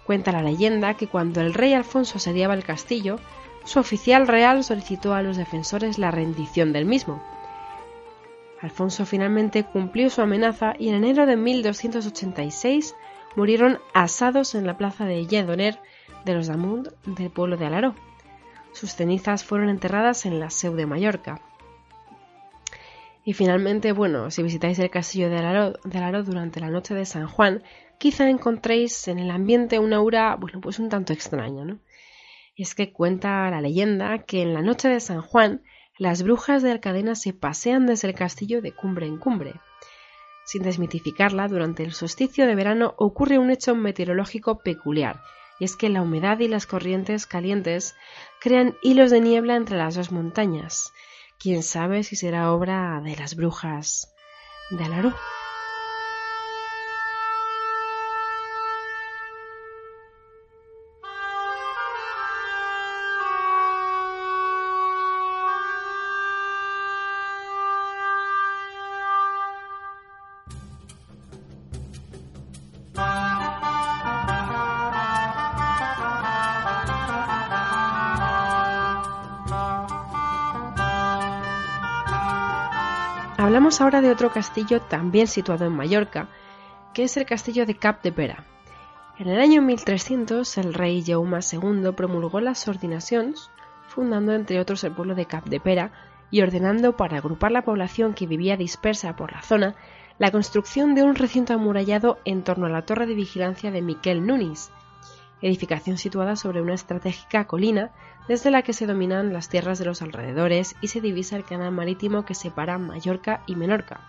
Cuenta 0.04 0.32
la 0.32 0.42
leyenda 0.42 0.94
que 0.94 1.08
cuando 1.08 1.40
el 1.40 1.54
rey 1.54 1.74
Alfonso 1.74 2.18
asediaba 2.18 2.54
el 2.54 2.64
castillo, 2.64 3.18
su 3.64 3.78
oficial 3.78 4.28
real 4.28 4.64
solicitó 4.64 5.14
a 5.14 5.22
los 5.22 5.36
defensores 5.36 5.98
la 5.98 6.10
rendición 6.10 6.72
del 6.72 6.86
mismo, 6.86 7.20
Alfonso 8.60 9.04
finalmente 9.04 9.64
cumplió 9.64 10.08
su 10.10 10.22
amenaza 10.22 10.74
y 10.78 10.88
en 10.88 10.96
enero 10.96 11.26
de 11.26 11.36
1286 11.36 12.94
murieron 13.34 13.78
asados 13.92 14.54
en 14.54 14.66
la 14.66 14.78
plaza 14.78 15.04
de 15.04 15.26
Lledoner 15.26 15.78
de 16.24 16.34
los 16.34 16.46
Damund 16.46 16.92
del 17.04 17.30
pueblo 17.30 17.56
de 17.56 17.66
Alaró. 17.66 17.94
Sus 18.72 18.94
cenizas 18.94 19.44
fueron 19.44 19.68
enterradas 19.68 20.26
en 20.26 20.40
la 20.40 20.50
Seu 20.50 20.74
de 20.74 20.86
Mallorca. 20.86 21.40
Y 23.28 23.32
finalmente, 23.32 23.90
bueno, 23.90 24.30
si 24.30 24.44
visitáis 24.44 24.78
el 24.78 24.88
castillo 24.88 25.28
de 25.28 25.38
Alaró, 25.38 25.72
de 25.82 26.22
durante 26.22 26.60
la 26.60 26.70
noche 26.70 26.94
de 26.94 27.04
San 27.04 27.26
Juan, 27.26 27.64
quizá 27.98 28.30
encontréis 28.30 29.08
en 29.08 29.18
el 29.18 29.32
ambiente 29.32 29.80
una 29.80 29.96
aura, 29.96 30.36
bueno, 30.36 30.60
pues 30.60 30.78
un 30.78 30.88
tanto 30.88 31.12
extraña, 31.12 31.64
¿no? 31.64 31.80
Y 32.54 32.62
es 32.62 32.76
que 32.76 32.92
cuenta 32.92 33.50
la 33.50 33.60
leyenda 33.60 34.18
que 34.18 34.42
en 34.42 34.54
la 34.54 34.62
noche 34.62 34.88
de 34.88 35.00
San 35.00 35.22
Juan 35.22 35.62
las 35.98 36.22
brujas 36.22 36.62
de 36.62 36.70
Alcadena 36.70 37.16
se 37.16 37.32
pasean 37.32 37.86
desde 37.86 38.06
el 38.06 38.14
castillo 38.14 38.62
de 38.62 38.70
cumbre 38.70 39.06
en 39.06 39.18
cumbre. 39.18 39.54
Sin 40.44 40.62
desmitificarla, 40.62 41.48
durante 41.48 41.82
el 41.82 41.94
solsticio 41.94 42.46
de 42.46 42.54
verano 42.54 42.94
ocurre 42.96 43.40
un 43.40 43.50
hecho 43.50 43.74
meteorológico 43.74 44.60
peculiar, 44.60 45.20
y 45.58 45.64
es 45.64 45.74
que 45.74 45.88
la 45.88 46.00
humedad 46.00 46.38
y 46.38 46.46
las 46.46 46.66
corrientes 46.66 47.26
calientes 47.26 47.96
crean 48.40 48.76
hilos 48.82 49.10
de 49.10 49.20
niebla 49.20 49.56
entre 49.56 49.78
las 49.78 49.96
dos 49.96 50.12
montañas. 50.12 50.92
Quién 51.38 51.62
sabe 51.62 52.02
si 52.02 52.16
será 52.16 52.52
obra 52.52 53.00
de 53.04 53.14
las 53.16 53.36
brujas 53.36 54.14
de 54.70 54.84
Alarú. 54.84 55.12
Hablamos 83.46 83.80
ahora 83.80 84.00
de 84.00 84.10
otro 84.10 84.32
castillo 84.32 84.80
también 84.80 85.28
situado 85.28 85.66
en 85.66 85.72
Mallorca, 85.72 86.28
que 86.92 87.04
es 87.04 87.16
el 87.16 87.26
castillo 87.26 87.64
de 87.64 87.76
Cap 87.76 88.02
de 88.02 88.10
Pera. 88.10 88.44
En 89.20 89.28
el 89.28 89.38
año 89.38 89.62
1300 89.62 90.58
el 90.58 90.74
rey 90.74 91.04
Jaume 91.06 91.38
II 91.38 91.92
promulgó 91.96 92.40
las 92.40 92.66
ordinaciones, 92.66 93.52
fundando 93.86 94.32
entre 94.32 94.58
otros 94.58 94.82
el 94.82 94.90
pueblo 94.90 95.14
de 95.14 95.26
Cap 95.26 95.44
de 95.44 95.60
Pera 95.60 95.92
y 96.28 96.42
ordenando 96.42 96.96
para 96.96 97.18
agrupar 97.18 97.52
la 97.52 97.62
población 97.62 98.14
que 98.14 98.26
vivía 98.26 98.56
dispersa 98.56 99.14
por 99.14 99.30
la 99.30 99.42
zona 99.42 99.76
la 100.18 100.32
construcción 100.32 100.96
de 100.96 101.04
un 101.04 101.14
recinto 101.14 101.54
amurallado 101.54 102.18
en 102.24 102.42
torno 102.42 102.66
a 102.66 102.70
la 102.70 102.82
torre 102.82 103.06
de 103.06 103.14
vigilancia 103.14 103.70
de 103.70 103.80
Miquel 103.80 104.26
Nunis, 104.26 104.72
edificación 105.42 105.98
situada 105.98 106.36
sobre 106.36 106.62
una 106.62 106.74
estratégica 106.74 107.46
colina 107.46 107.90
desde 108.28 108.50
la 108.50 108.62
que 108.62 108.72
se 108.72 108.86
dominan 108.86 109.32
las 109.32 109.48
tierras 109.48 109.78
de 109.78 109.84
los 109.84 110.02
alrededores 110.02 110.76
y 110.80 110.88
se 110.88 111.00
divisa 111.00 111.36
el 111.36 111.44
canal 111.44 111.72
marítimo 111.72 112.24
que 112.24 112.34
separa 112.34 112.78
Mallorca 112.78 113.42
y 113.46 113.54
Menorca. 113.56 114.00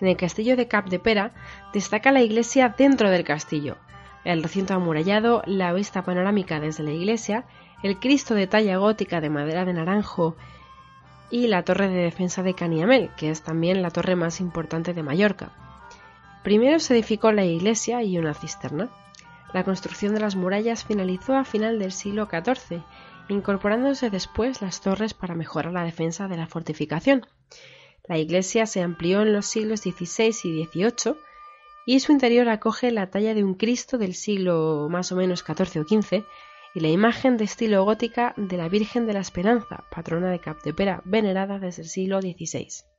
En 0.00 0.08
el 0.08 0.16
castillo 0.16 0.56
de 0.56 0.68
Cap 0.68 0.88
de 0.88 0.98
Pera 0.98 1.32
destaca 1.72 2.12
la 2.12 2.22
iglesia 2.22 2.74
dentro 2.76 3.10
del 3.10 3.24
castillo, 3.24 3.76
el 4.24 4.42
recinto 4.42 4.74
amurallado, 4.74 5.42
la 5.46 5.72
vista 5.72 6.02
panorámica 6.02 6.58
desde 6.60 6.82
la 6.82 6.92
iglesia, 6.92 7.44
el 7.82 7.98
Cristo 7.98 8.34
de 8.34 8.46
talla 8.46 8.78
gótica 8.78 9.20
de 9.20 9.30
madera 9.30 9.64
de 9.64 9.74
naranjo 9.74 10.36
y 11.30 11.46
la 11.46 11.62
torre 11.62 11.88
de 11.88 12.02
defensa 12.02 12.42
de 12.42 12.54
Caniamel, 12.54 13.10
que 13.16 13.30
es 13.30 13.42
también 13.42 13.82
la 13.82 13.90
torre 13.90 14.16
más 14.16 14.40
importante 14.40 14.94
de 14.94 15.02
Mallorca. 15.02 15.52
Primero 16.42 16.78
se 16.80 16.94
edificó 16.94 17.32
la 17.32 17.44
iglesia 17.44 18.02
y 18.02 18.18
una 18.18 18.34
cisterna. 18.34 18.90
La 19.54 19.62
construcción 19.62 20.12
de 20.14 20.20
las 20.20 20.34
murallas 20.34 20.84
finalizó 20.84 21.36
a 21.36 21.44
final 21.44 21.78
del 21.78 21.92
siglo 21.92 22.28
XIV, 22.28 22.82
incorporándose 23.28 24.10
después 24.10 24.60
las 24.60 24.80
torres 24.80 25.14
para 25.14 25.36
mejorar 25.36 25.72
la 25.72 25.84
defensa 25.84 26.26
de 26.26 26.36
la 26.36 26.48
fortificación. 26.48 27.24
La 28.08 28.18
iglesia 28.18 28.66
se 28.66 28.82
amplió 28.82 29.22
en 29.22 29.32
los 29.32 29.46
siglos 29.46 29.82
XVI 29.82 30.34
y 30.42 30.64
XVIII 30.64 31.14
y 31.86 32.00
su 32.00 32.10
interior 32.10 32.48
acoge 32.48 32.90
la 32.90 33.10
talla 33.10 33.32
de 33.32 33.44
un 33.44 33.54
Cristo 33.54 33.96
del 33.96 34.14
siglo 34.14 34.88
más 34.90 35.12
o 35.12 35.16
menos 35.16 35.44
XIV 35.44 35.82
o 35.82 35.84
XV 35.84 36.24
y 36.74 36.80
la 36.80 36.88
imagen 36.88 37.36
de 37.36 37.44
estilo 37.44 37.84
gótica 37.84 38.34
de 38.36 38.56
la 38.56 38.68
Virgen 38.68 39.06
de 39.06 39.12
la 39.12 39.20
Esperanza, 39.20 39.84
patrona 39.94 40.32
de 40.32 40.40
Captepera, 40.40 41.00
venerada 41.04 41.60
desde 41.60 41.82
el 41.82 41.88
siglo 41.88 42.20
XVI 42.20 42.93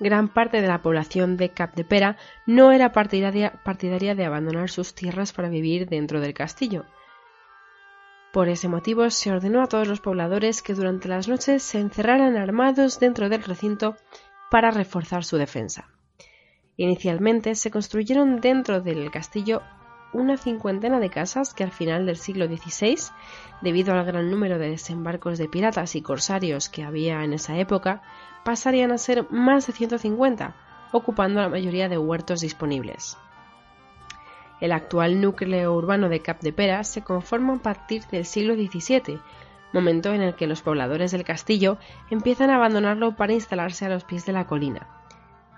gran 0.00 0.28
parte 0.28 0.60
de 0.60 0.68
la 0.68 0.82
población 0.82 1.36
de 1.36 1.50
Capdepera 1.50 2.16
no 2.46 2.72
era 2.72 2.92
partidaria, 2.92 4.14
de 4.14 4.24
abandonar 4.24 4.70
sus 4.70 4.94
tierras 4.94 5.32
para 5.32 5.48
vivir 5.48 5.88
dentro 5.88 6.20
del 6.20 6.34
castillo. 6.34 6.84
Por 8.32 8.48
ese 8.48 8.68
motivo 8.68 9.08
se 9.10 9.30
ordenó 9.30 9.62
a 9.62 9.68
todos 9.68 9.86
los 9.86 10.00
pobladores 10.00 10.62
que 10.62 10.74
durante 10.74 11.08
las 11.08 11.28
noches 11.28 11.62
se 11.62 11.78
encerraran 11.78 12.36
armados 12.36 12.98
dentro 12.98 13.28
del 13.28 13.44
recinto 13.44 13.96
para 14.50 14.70
reforzar 14.70 15.24
su 15.24 15.36
defensa. 15.36 15.88
Inicialmente 16.76 17.54
se 17.54 17.70
construyeron 17.70 18.40
dentro 18.40 18.80
del 18.80 19.10
castillo 19.12 19.62
una 20.14 20.38
cincuentena 20.38 21.00
de 21.00 21.10
casas 21.10 21.52
que 21.52 21.64
al 21.64 21.72
final 21.72 22.06
del 22.06 22.16
siglo 22.16 22.46
XVI, 22.46 22.96
debido 23.60 23.92
al 23.92 24.06
gran 24.06 24.30
número 24.30 24.58
de 24.58 24.70
desembarcos 24.70 25.36
de 25.36 25.48
piratas 25.48 25.96
y 25.96 26.02
corsarios 26.02 26.68
que 26.68 26.84
había 26.84 27.22
en 27.24 27.34
esa 27.34 27.58
época, 27.58 28.00
pasarían 28.44 28.92
a 28.92 28.98
ser 28.98 29.30
más 29.30 29.66
de 29.66 29.72
150, 29.72 30.54
ocupando 30.92 31.40
la 31.40 31.48
mayoría 31.48 31.88
de 31.88 31.98
huertos 31.98 32.40
disponibles. 32.40 33.18
El 34.60 34.72
actual 34.72 35.20
núcleo 35.20 35.74
urbano 35.74 36.08
de 36.08 36.20
Cap 36.20 36.40
de 36.40 36.52
Pera 36.52 36.84
se 36.84 37.02
conforma 37.02 37.54
a 37.54 37.62
partir 37.62 38.04
del 38.06 38.24
siglo 38.24 38.54
XVII, 38.54 39.20
momento 39.72 40.14
en 40.14 40.22
el 40.22 40.36
que 40.36 40.46
los 40.46 40.62
pobladores 40.62 41.10
del 41.10 41.24
castillo 41.24 41.78
empiezan 42.08 42.50
a 42.50 42.56
abandonarlo 42.56 43.16
para 43.16 43.32
instalarse 43.32 43.84
a 43.84 43.88
los 43.88 44.04
pies 44.04 44.24
de 44.24 44.32
la 44.32 44.46
colina. 44.46 45.03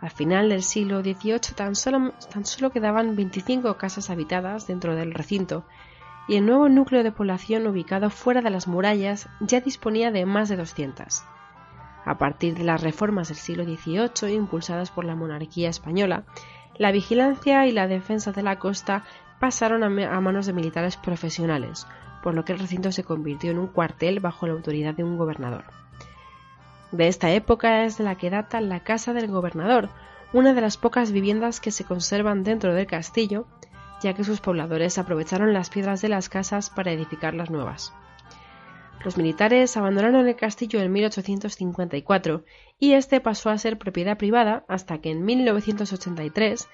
Al 0.00 0.10
final 0.10 0.48
del 0.50 0.62
siglo 0.62 1.00
XVIII 1.00 1.54
tan 1.56 1.74
solo, 1.74 2.70
quedaban 2.70 3.16
25 3.16 3.76
casas 3.76 4.10
habitadas 4.10 4.66
dentro 4.66 4.94
del 4.94 5.14
recinto, 5.14 5.64
y 6.28 6.36
el 6.36 6.46
nuevo 6.46 6.68
núcleo 6.68 7.02
de 7.02 7.12
población 7.12 7.66
ubicado 7.66 8.10
fuera 8.10 8.42
de 8.42 8.50
las 8.50 8.66
murallas 8.68 9.28
ya 9.40 9.60
disponía 9.60 10.10
de 10.10 10.26
más 10.26 10.48
de 10.48 10.56
200. 10.56 11.24
A 12.04 12.18
partir 12.18 12.54
de 12.54 12.64
las 12.64 12.82
reformas 12.82 13.28
del 13.28 13.36
siglo 13.36 13.64
XVIII 13.64 14.34
impulsadas 14.34 14.90
por 14.90 15.04
la 15.04 15.16
monarquía 15.16 15.70
española, 15.70 16.24
la 16.76 16.92
vigilancia 16.92 17.66
y 17.66 17.72
la 17.72 17.88
defensa 17.88 18.32
de 18.32 18.42
la 18.42 18.58
costa 18.58 19.04
pasaron 19.40 19.82
a 19.82 20.20
manos 20.20 20.46
de 20.46 20.52
militares 20.52 20.96
profesionales, 20.96 21.86
por 22.22 22.34
lo 22.34 22.44
que 22.44 22.52
el 22.52 22.58
recinto 22.58 22.92
se 22.92 23.04
convirtió 23.04 23.50
en 23.50 23.58
un 23.58 23.68
cuartel 23.68 24.20
bajo 24.20 24.46
la 24.46 24.52
autoridad 24.52 24.94
de 24.94 25.04
un 25.04 25.16
gobernador. 25.16 25.64
De 26.92 27.08
esta 27.08 27.32
época 27.32 27.84
es 27.84 27.98
de 27.98 28.04
la 28.04 28.16
que 28.16 28.30
data 28.30 28.60
la 28.60 28.84
Casa 28.84 29.12
del 29.12 29.28
Gobernador, 29.28 29.88
una 30.32 30.54
de 30.54 30.60
las 30.60 30.76
pocas 30.76 31.12
viviendas 31.12 31.60
que 31.60 31.70
se 31.70 31.84
conservan 31.84 32.44
dentro 32.44 32.74
del 32.74 32.86
castillo, 32.86 33.46
ya 34.02 34.14
que 34.14 34.24
sus 34.24 34.40
pobladores 34.40 34.98
aprovecharon 34.98 35.52
las 35.52 35.70
piedras 35.70 36.00
de 36.02 36.08
las 36.08 36.28
casas 36.28 36.70
para 36.70 36.92
edificar 36.92 37.34
las 37.34 37.50
nuevas. 37.50 37.92
Los 39.04 39.16
militares 39.16 39.76
abandonaron 39.76 40.26
el 40.26 40.36
castillo 40.36 40.80
en 40.80 40.92
1854 40.92 42.44
y 42.78 42.92
este 42.92 43.20
pasó 43.20 43.50
a 43.50 43.58
ser 43.58 43.78
propiedad 43.78 44.16
privada 44.16 44.64
hasta 44.68 45.00
que 45.00 45.10
en 45.10 45.24
1983 45.24 46.68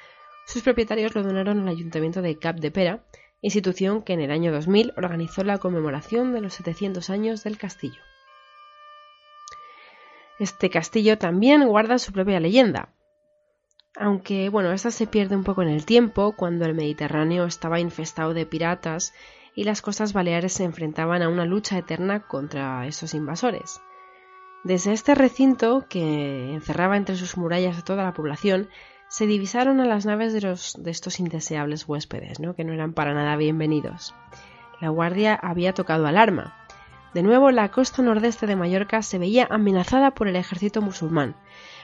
sus 0.46 0.62
propietarios 0.62 1.14
lo 1.14 1.22
donaron 1.22 1.60
al 1.60 1.68
ayuntamiento 1.68 2.22
de 2.22 2.38
Cap 2.38 2.56
de 2.56 2.70
Pera, 2.70 3.04
institución 3.42 4.02
que 4.02 4.12
en 4.12 4.20
el 4.20 4.30
año 4.30 4.52
2000 4.52 4.94
organizó 4.96 5.44
la 5.44 5.58
conmemoración 5.58 6.32
de 6.32 6.40
los 6.40 6.54
700 6.54 7.10
años 7.10 7.44
del 7.44 7.58
castillo. 7.58 8.00
Este 10.42 10.70
castillo 10.70 11.18
también 11.18 11.68
guarda 11.68 12.00
su 12.00 12.12
propia 12.12 12.40
leyenda, 12.40 12.88
aunque 13.94 14.48
bueno, 14.48 14.72
esta 14.72 14.90
se 14.90 15.06
pierde 15.06 15.36
un 15.36 15.44
poco 15.44 15.62
en 15.62 15.68
el 15.68 15.86
tiempo, 15.86 16.34
cuando 16.36 16.64
el 16.64 16.74
Mediterráneo 16.74 17.44
estaba 17.44 17.78
infestado 17.78 18.34
de 18.34 18.44
piratas 18.44 19.14
y 19.54 19.62
las 19.62 19.82
costas 19.82 20.12
baleares 20.12 20.54
se 20.54 20.64
enfrentaban 20.64 21.22
a 21.22 21.28
una 21.28 21.44
lucha 21.44 21.78
eterna 21.78 22.26
contra 22.26 22.84
esos 22.88 23.14
invasores. 23.14 23.80
Desde 24.64 24.92
este 24.92 25.14
recinto, 25.14 25.86
que 25.88 26.52
encerraba 26.52 26.96
entre 26.96 27.14
sus 27.14 27.36
murallas 27.36 27.78
a 27.78 27.84
toda 27.84 28.02
la 28.02 28.12
población, 28.12 28.68
se 29.06 29.28
divisaron 29.28 29.78
a 29.78 29.86
las 29.86 30.06
naves 30.06 30.32
de 30.32 30.90
estos 30.90 31.20
indeseables 31.20 31.86
huéspedes, 31.86 32.40
¿no? 32.40 32.56
que 32.56 32.64
no 32.64 32.72
eran 32.72 32.94
para 32.94 33.14
nada 33.14 33.36
bienvenidos. 33.36 34.12
La 34.80 34.88
guardia 34.88 35.36
había 35.36 35.72
tocado 35.72 36.08
alarma. 36.08 36.61
De 37.14 37.22
nuevo, 37.22 37.50
la 37.50 37.70
costa 37.70 38.02
nordeste 38.02 38.46
de 38.46 38.56
Mallorca 38.56 39.02
se 39.02 39.18
veía 39.18 39.46
amenazada 39.50 40.12
por 40.12 40.28
el 40.28 40.36
ejército 40.36 40.80
musulmán, 40.80 41.34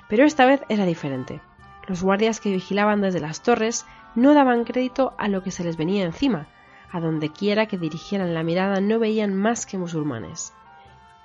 pero 0.09 0.25
esta 0.25 0.47
vez 0.47 0.63
era 0.69 0.87
diferente. 0.87 1.41
Los 1.87 2.03
guardias 2.03 2.41
que 2.41 2.53
vigilaban 2.53 3.01
desde 3.01 3.21
las 3.21 3.43
torres 3.43 3.87
no 4.15 4.35
daban 4.35 4.65
crédito 4.65 5.15
a 5.19 5.29
lo 5.29 5.43
que 5.43 5.51
se 5.51 5.65
les 5.65 5.77
venía 5.77 6.05
encima, 6.05 6.49
a 6.91 7.01
donde 7.01 7.31
quiera 7.31 7.67
que 7.67 7.79
dirigieran 7.79 8.35
la 8.35 8.43
mirada 8.43 8.81
no 8.81 8.99
veían 8.99 9.35
más 9.35 9.67
que 9.67 9.79
musulmanes. 9.79 10.55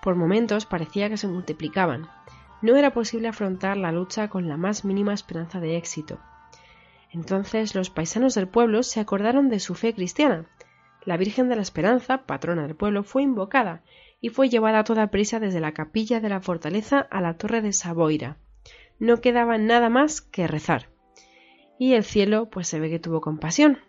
Por 0.01 0.15
momentos 0.15 0.65
parecía 0.65 1.07
que 1.07 1.17
se 1.17 1.27
multiplicaban. 1.27 2.09
No 2.61 2.75
era 2.75 2.91
posible 2.91 3.29
afrontar 3.29 3.77
la 3.77 3.91
lucha 3.91 4.27
con 4.27 4.49
la 4.49 4.57
más 4.57 4.83
mínima 4.83 5.13
esperanza 5.13 5.59
de 5.61 5.77
éxito. 5.77 6.19
Entonces 7.11 7.75
los 7.75 7.89
paisanos 7.89 8.35
del 8.35 8.47
pueblo 8.47 8.83
se 8.83 8.99
acordaron 8.99 9.49
de 9.49 9.59
su 9.59 9.75
fe 9.75 9.93
cristiana. 9.93 10.45
La 11.05 11.17
Virgen 11.17 11.49
de 11.49 11.55
la 11.55 11.61
Esperanza, 11.61 12.25
patrona 12.25 12.65
del 12.65 12.75
pueblo, 12.75 13.03
fue 13.03 13.23
invocada 13.23 13.83
y 14.21 14.29
fue 14.29 14.49
llevada 14.49 14.79
a 14.79 14.83
toda 14.83 15.11
prisa 15.11 15.39
desde 15.39 15.59
la 15.59 15.73
capilla 15.73 16.21
de 16.21 16.29
la 16.29 16.39
fortaleza 16.39 16.99
a 16.99 17.19
la 17.19 17.37
torre 17.37 17.61
de 17.61 17.73
Saboira. 17.73 18.37
No 18.99 19.19
quedaba 19.19 19.57
nada 19.57 19.89
más 19.89 20.21
que 20.21 20.47
rezar. 20.47 20.89
Y 21.77 21.93
el 21.93 22.05
cielo, 22.05 22.49
pues 22.49 22.67
se 22.67 22.79
ve 22.79 22.89
que 22.89 22.99
tuvo 22.99 23.19
compasión. 23.19 23.79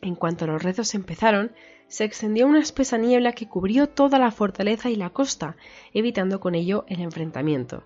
En 0.00 0.14
cuanto 0.14 0.46
los 0.46 0.62
rezos 0.62 0.94
empezaron, 0.94 1.52
se 1.88 2.04
extendió 2.04 2.46
una 2.46 2.60
espesa 2.60 2.96
niebla 2.96 3.32
que 3.32 3.48
cubrió 3.48 3.88
toda 3.88 4.18
la 4.18 4.30
fortaleza 4.30 4.88
y 4.88 4.96
la 4.96 5.10
costa, 5.10 5.56
evitando 5.92 6.40
con 6.40 6.54
ello 6.54 6.84
el 6.88 7.00
enfrentamiento. 7.00 7.84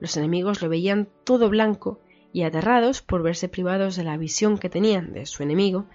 Los 0.00 0.16
enemigos 0.16 0.62
lo 0.62 0.68
veían 0.68 1.08
todo 1.24 1.50
blanco 1.50 2.00
y 2.32 2.42
aterrados 2.42 3.02
por 3.02 3.22
verse 3.22 3.48
privados 3.48 3.96
de 3.96 4.04
la 4.04 4.16
visión 4.16 4.58
que 4.58 4.70
tenían 4.70 5.12
de 5.12 5.26
su 5.26 5.42
enemigo, 5.42 5.86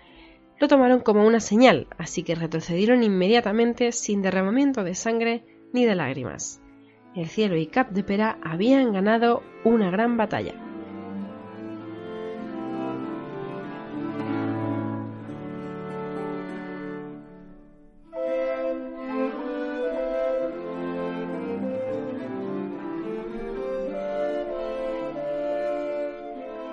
lo 0.59 0.67
tomaron 0.67 0.99
como 0.99 1.25
una 1.25 1.39
señal, 1.39 1.87
así 1.97 2.23
que 2.23 2.35
retrocedieron 2.35 3.03
inmediatamente 3.03 3.91
sin 3.91 4.21
derramamiento 4.21 4.83
de 4.83 4.95
sangre 4.95 5.43
ni 5.73 5.85
de 5.85 5.95
lágrimas. 5.95 6.61
El 7.15 7.27
cielo 7.27 7.55
y 7.55 7.67
Cap 7.67 7.91
de 7.91 8.03
Pera 8.03 8.37
habían 8.43 8.93
ganado 8.93 9.41
una 9.63 9.89
gran 9.89 10.17
batalla. 10.17 10.53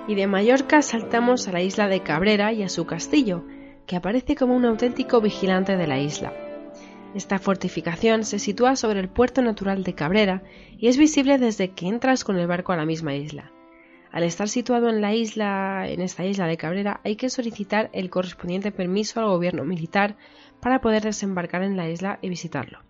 y 0.09 0.14
de 0.14 0.26
Mallorca 0.28 0.83
saltamos 0.83 1.49
a 1.49 1.52
la 1.52 1.62
isla 1.62 1.88
de 1.88 2.00
Cabrera 2.00 2.52
y 2.52 2.62
a 2.62 2.69
su 2.69 2.87
castillo, 2.87 3.45
que 3.87 3.97
aparece 3.97 4.35
como 4.37 4.55
un 4.55 4.64
auténtico 4.64 5.21
vigilante 5.21 5.76
de 5.76 5.87
la 5.87 5.99
isla. 5.99 6.33
Esta 7.14 7.38
fortificación 7.38 8.25
se 8.25 8.38
sitúa 8.38 8.77
sobre 8.77 9.01
el 9.01 9.09
puerto 9.09 9.40
natural 9.40 9.85
de 9.85 9.94
Cabrera 9.94 10.42
y 10.77 10.88
es 10.88 10.99
visible 10.99 11.38
desde 11.38 11.70
que 11.70 11.87
entras 11.87 12.25
con 12.25 12.38
el 12.38 12.46
barco 12.46 12.72
a 12.72 12.77
la 12.77 12.85
misma 12.85 13.14
isla. 13.14 13.53
Al 14.12 14.22
estar 14.22 14.49
situado 14.49 14.88
en 14.88 15.01
la 15.01 15.14
isla, 15.14 15.88
en 15.88 16.01
esta 16.01 16.25
isla 16.25 16.46
de 16.46 16.57
Cabrera, 16.57 17.01
hay 17.05 17.16
que 17.16 17.31
solicitar 17.31 17.90
el 17.92 18.11
correspondiente 18.11 18.72
permiso 18.72 19.20
al 19.20 19.29
gobierno 19.29 19.64
militar 19.64 20.16
para 20.61 20.81
poder 20.81 21.03
desembarcar 21.03 21.62
en 21.62 21.77
la 21.77 21.88
isla 21.88 22.18
y 22.22 22.29
visitarlo. 22.29 22.81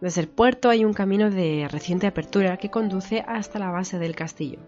Desde 0.00 0.20
el 0.20 0.28
puerto 0.28 0.68
hay 0.68 0.84
un 0.84 0.94
camino 0.94 1.30
de 1.30 1.68
reciente 1.70 2.06
apertura 2.06 2.56
que 2.56 2.70
conduce 2.70 3.22
hasta 3.26 3.58
la 3.58 3.70
base 3.70 3.98
del 3.98 4.16
castillo. 4.16 4.58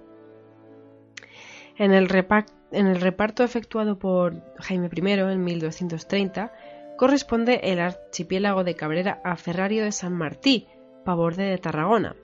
En 1.77 1.93
el, 1.93 2.09
reparto 2.09 3.43
efectuado 3.43 3.99
por 3.99 4.41
Jaime 4.59 4.89
I 4.95 5.11
en 5.11 5.45
1230 5.45 6.53
corresponde 6.97 7.61
el 7.65 7.81
archipiélago 7.81 8.63
de 8.63 8.77
Cabrera 8.77 9.21
a 9.25 9.37
Ferrario 9.37 9.83
de 9.83 9.91
San 9.91 10.13
Martí, 10.15 10.69
paborde 11.05 11.43
de 11.45 11.59
Tarragona. 11.59 12.15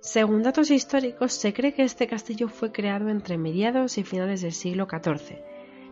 Según 0.00 0.42
datos 0.42 0.70
históricos, 0.70 1.34
se 1.34 1.52
cree 1.52 1.74
que 1.74 1.82
este 1.82 2.06
castillo 2.06 2.48
fue 2.48 2.72
creado 2.72 3.10
entre 3.10 3.36
mediados 3.36 3.98
y 3.98 4.04
finales 4.04 4.40
del 4.40 4.52
siglo 4.52 4.86
XIV. 4.88 5.42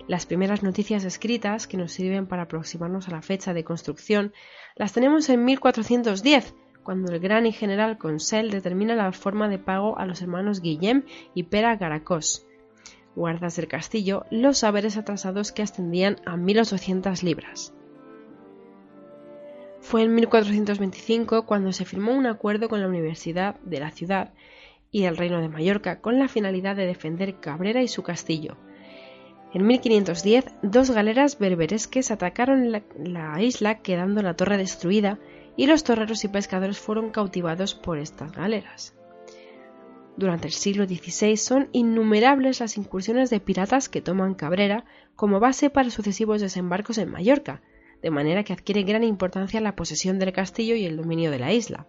Las 0.09 0.25
primeras 0.25 0.63
noticias 0.63 1.05
escritas 1.05 1.67
que 1.67 1.77
nos 1.77 1.93
sirven 1.93 2.27
para 2.27 2.43
aproximarnos 2.45 3.09
a 3.09 3.11
la 3.11 3.23
fecha 3.23 3.53
de 3.53 3.65
construcción 3.65 4.33
las 4.77 4.95
tenemos 4.95 5.29
en 5.29 5.45
1410, 5.45 6.55
cuando 6.85 7.13
el 7.13 7.19
gran 7.19 7.45
y 7.45 7.53
general 7.53 7.99
Consell 7.99 8.51
determina 8.51 8.95
la 8.95 9.11
forma 9.11 9.49
de 9.49 9.59
pago 9.59 9.99
a 9.99 10.07
los 10.07 10.23
hermanos 10.23 10.61
Guillem 10.61 11.03
y 11.35 11.43
Pera 11.43 11.75
Garacós, 11.75 12.46
guardas 13.17 13.57
del 13.57 13.67
castillo, 13.67 14.25
los 14.31 14.59
saberes 14.59 14.97
atrasados 14.97 15.51
que 15.51 15.63
ascendían 15.63 16.19
a 16.25 16.37
1800 16.37 17.25
libras. 17.25 17.73
Fue 19.81 20.03
en 20.03 20.15
1425 20.15 21.47
cuando 21.47 21.73
se 21.73 21.85
firmó 21.85 22.13
un 22.13 22.27
acuerdo 22.27 22.69
con 22.69 22.81
la 22.81 22.89
Universidad 22.89 23.59
de 23.61 23.81
la 23.81 23.91
ciudad 23.91 24.35
y 24.91 25.05
el 25.05 25.17
Reino 25.17 25.41
de 25.41 25.49
Mallorca 25.49 26.01
con 26.01 26.19
la 26.19 26.29
finalidad 26.29 26.77
de 26.77 26.87
defender 26.87 27.41
Cabrera 27.41 27.83
y 27.83 27.89
su 27.89 28.03
castillo. 28.03 28.57
En 29.55 29.67
1510, 29.67 30.45
dos 30.63 30.91
galeras 30.91 31.39
berberesques 31.39 32.11
atacaron 32.11 32.73
la, 32.73 32.83
la 32.99 33.41
isla 33.41 33.79
quedando 33.79 34.23
la 34.23 34.35
torre 34.35 34.59
destruida 34.59 35.19
y 35.57 35.67
los 35.67 35.85
torreros 35.85 36.25
y 36.25 36.29
pescadores 36.29 36.79
fueron 36.79 37.11
cautivados 37.11 37.75
por 37.75 37.99
estas 37.99 38.33
galeras. 38.33 38.96
Durante 40.17 40.47
el 40.47 40.55
siglo 40.55 40.87
XVI 40.87 41.37
son 41.37 41.69
innumerables 41.73 42.61
las 42.61 42.79
incursiones 42.79 43.29
de 43.29 43.41
piratas 43.41 43.89
que 43.91 44.01
toman 44.01 44.35
Cabrera 44.35 44.85
como 45.15 45.41
base 45.41 45.69
para 45.69 45.91
sucesivos 45.91 46.41
desembarcos 46.41 46.97
en 46.99 47.11
Mallorca, 47.11 47.61
de 48.03 48.11
manera 48.11 48.43
que 48.43 48.55
adquiere 48.55 48.83
gran 48.83 49.05
importancia 49.05 49.61
la 49.61 49.77
posesión 49.77 50.19
del 50.19 50.33
castillo 50.33 50.75
y 50.75 50.87
el 50.87 50.97
dominio 50.97 51.31
de 51.31 51.39
la 51.39 51.53
isla. 51.53 51.87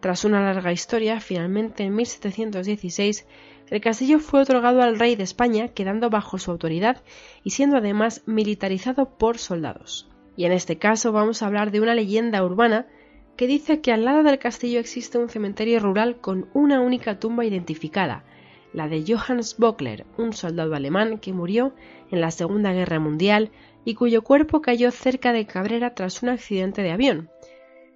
Tras 0.00 0.24
una 0.24 0.42
larga 0.42 0.72
historia, 0.72 1.20
finalmente 1.20 1.84
en 1.84 1.94
1716 1.94 3.26
el 3.70 3.80
castillo 3.80 4.18
fue 4.18 4.40
otorgado 4.40 4.82
al 4.82 4.98
rey 4.98 5.14
de 5.14 5.24
España, 5.24 5.68
quedando 5.68 6.10
bajo 6.10 6.38
su 6.38 6.50
autoridad 6.50 7.02
y 7.44 7.50
siendo 7.50 7.76
además 7.76 8.22
militarizado 8.26 9.16
por 9.18 9.38
soldados. 9.38 10.08
Y 10.36 10.44
en 10.44 10.52
este 10.52 10.78
caso 10.78 11.12
vamos 11.12 11.42
a 11.42 11.46
hablar 11.46 11.70
de 11.70 11.80
una 11.80 11.94
leyenda 11.94 12.44
urbana 12.44 12.86
que 13.38 13.46
dice 13.46 13.80
que 13.80 13.92
al 13.92 14.04
lado 14.04 14.24
del 14.24 14.40
castillo 14.40 14.80
existe 14.80 15.16
un 15.16 15.28
cementerio 15.28 15.78
rural 15.78 16.20
con 16.20 16.48
una 16.54 16.80
única 16.80 17.20
tumba 17.20 17.44
identificada, 17.44 18.24
la 18.72 18.88
de 18.88 19.04
Johannes 19.06 19.56
Bockler, 19.56 20.06
un 20.16 20.32
soldado 20.32 20.74
alemán 20.74 21.18
que 21.18 21.32
murió 21.32 21.72
en 22.10 22.20
la 22.20 22.32
Segunda 22.32 22.72
Guerra 22.72 22.98
Mundial 22.98 23.52
y 23.84 23.94
cuyo 23.94 24.22
cuerpo 24.22 24.60
cayó 24.60 24.90
cerca 24.90 25.32
de 25.32 25.46
Cabrera 25.46 25.94
tras 25.94 26.20
un 26.24 26.30
accidente 26.30 26.82
de 26.82 26.90
avión. 26.90 27.30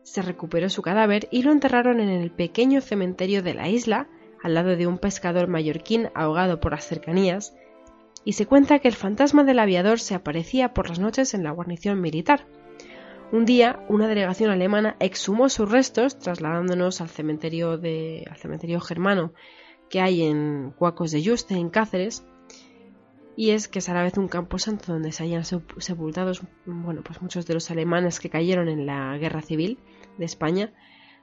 Se 0.05 0.23
recuperó 0.23 0.71
su 0.71 0.81
cadáver 0.81 1.27
y 1.33 1.43
lo 1.43 1.51
enterraron 1.51 1.99
en 1.99 2.09
el 2.09 2.31
pequeño 2.31 2.81
cementerio 2.81 3.43
de 3.43 3.55
la 3.55 3.69
isla, 3.69 4.07
al 4.45 4.55
lado 4.55 4.77
de 4.77 4.87
un 4.87 4.99
pescador 4.99 5.49
mallorquín 5.49 6.09
ahogado 6.15 6.61
por 6.61 6.71
las 6.71 6.87
cercanías, 6.87 7.57
y 8.25 8.35
se 8.35 8.47
cuenta 8.47 8.79
que 8.79 8.87
el 8.87 8.95
fantasma 8.95 9.43
del 9.43 9.59
aviador 9.59 9.99
se 9.99 10.15
aparecía 10.15 10.73
por 10.73 10.89
las 10.89 11.01
noches 11.01 11.35
en 11.35 11.43
la 11.43 11.51
guarnición 11.51 12.01
militar. 12.01 12.47
Un 13.33 13.47
día, 13.47 13.83
una 13.89 14.09
delegación 14.09 14.51
alemana 14.51 14.95
exhumó 15.01 15.49
sus 15.49 15.71
restos, 15.71 16.19
trasladándonos 16.19 17.01
al 17.01 17.09
cementerio, 17.09 17.79
de, 17.79 18.27
al 18.31 18.37
cementerio 18.37 18.79
germano 18.79 19.33
que 19.89 20.03
hay 20.03 20.23
en 20.23 20.75
Cuacos 20.77 21.13
de 21.13 21.23
Yuste, 21.23 21.55
en 21.55 21.71
Cáceres, 21.71 22.27
y 23.35 23.53
es 23.53 23.69
que 23.69 23.79
es 23.79 23.89
a 23.89 23.95
la 23.95 24.03
vez 24.03 24.19
un 24.19 24.29
campo 24.29 24.59
santo 24.59 24.93
donde 24.93 25.13
se 25.13 25.23
hayan 25.23 25.45
sepultados 25.45 26.43
pues 27.05 27.23
muchos 27.23 27.47
de 27.47 27.55
los 27.55 27.71
alemanes 27.71 28.21
que 28.21 28.29
cayeron 28.29 28.69
en 28.69 28.85
la 28.85 29.17
guerra 29.17 29.41
civil 29.41 29.79
de 30.19 30.27
España, 30.27 30.75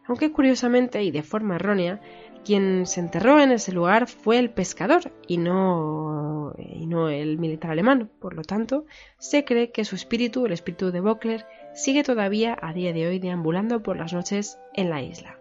aunque 0.08 0.32
curiosamente 0.32 1.04
y 1.04 1.12
de 1.12 1.22
forma 1.22 1.58
errónea, 1.58 2.02
quien 2.44 2.88
se 2.88 3.02
enterró 3.02 3.40
en 3.40 3.52
ese 3.52 3.72
lugar 3.72 4.08
fue 4.08 4.40
el 4.40 4.50
pescador 4.50 5.14
y 5.28 5.38
no, 5.38 6.56
y 6.58 6.88
no 6.88 7.10
el 7.10 7.38
militar 7.38 7.70
alemán. 7.70 8.10
Por 8.20 8.34
lo 8.34 8.42
tanto, 8.42 8.86
se 9.20 9.46
cree 9.46 9.72
que 9.72 9.86
su 9.86 9.96
espíritu, 9.96 10.48
el 10.48 10.54
espíritu 10.54 10.92
de 10.92 11.02
Bockler, 11.02 11.46
sigue 11.74 12.04
todavía 12.04 12.58
a 12.62 12.74
día 12.74 12.94
de 12.94 13.08
hoy 13.08 13.20
deambulando 13.20 13.82
por 13.84 13.98
las 13.98 14.14
noches 14.14 14.60
en 14.74 14.90
la 14.90 15.02
isla. 15.02 15.40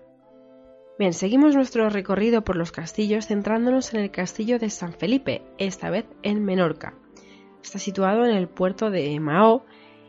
Bien, 0.99 1.13
seguimos 1.13 1.55
nuestro 1.55 1.89
recorrido 1.91 2.43
por 2.43 2.57
los 2.57 2.73
castillos 2.73 3.27
centrándonos 3.27 3.95
en 3.95 4.01
el 4.01 4.11
castillo 4.11 4.59
de 4.59 4.69
San 4.69 4.93
Felipe, 4.93 5.43
esta 5.57 5.91
vez 5.91 6.07
en 6.23 6.45
Menorca. 6.45 6.95
Está 7.63 7.79
situado 7.79 8.25
en 8.25 8.37
el 8.37 8.49
puerto 8.49 8.91
de 8.91 9.19
Mao 9.21 9.65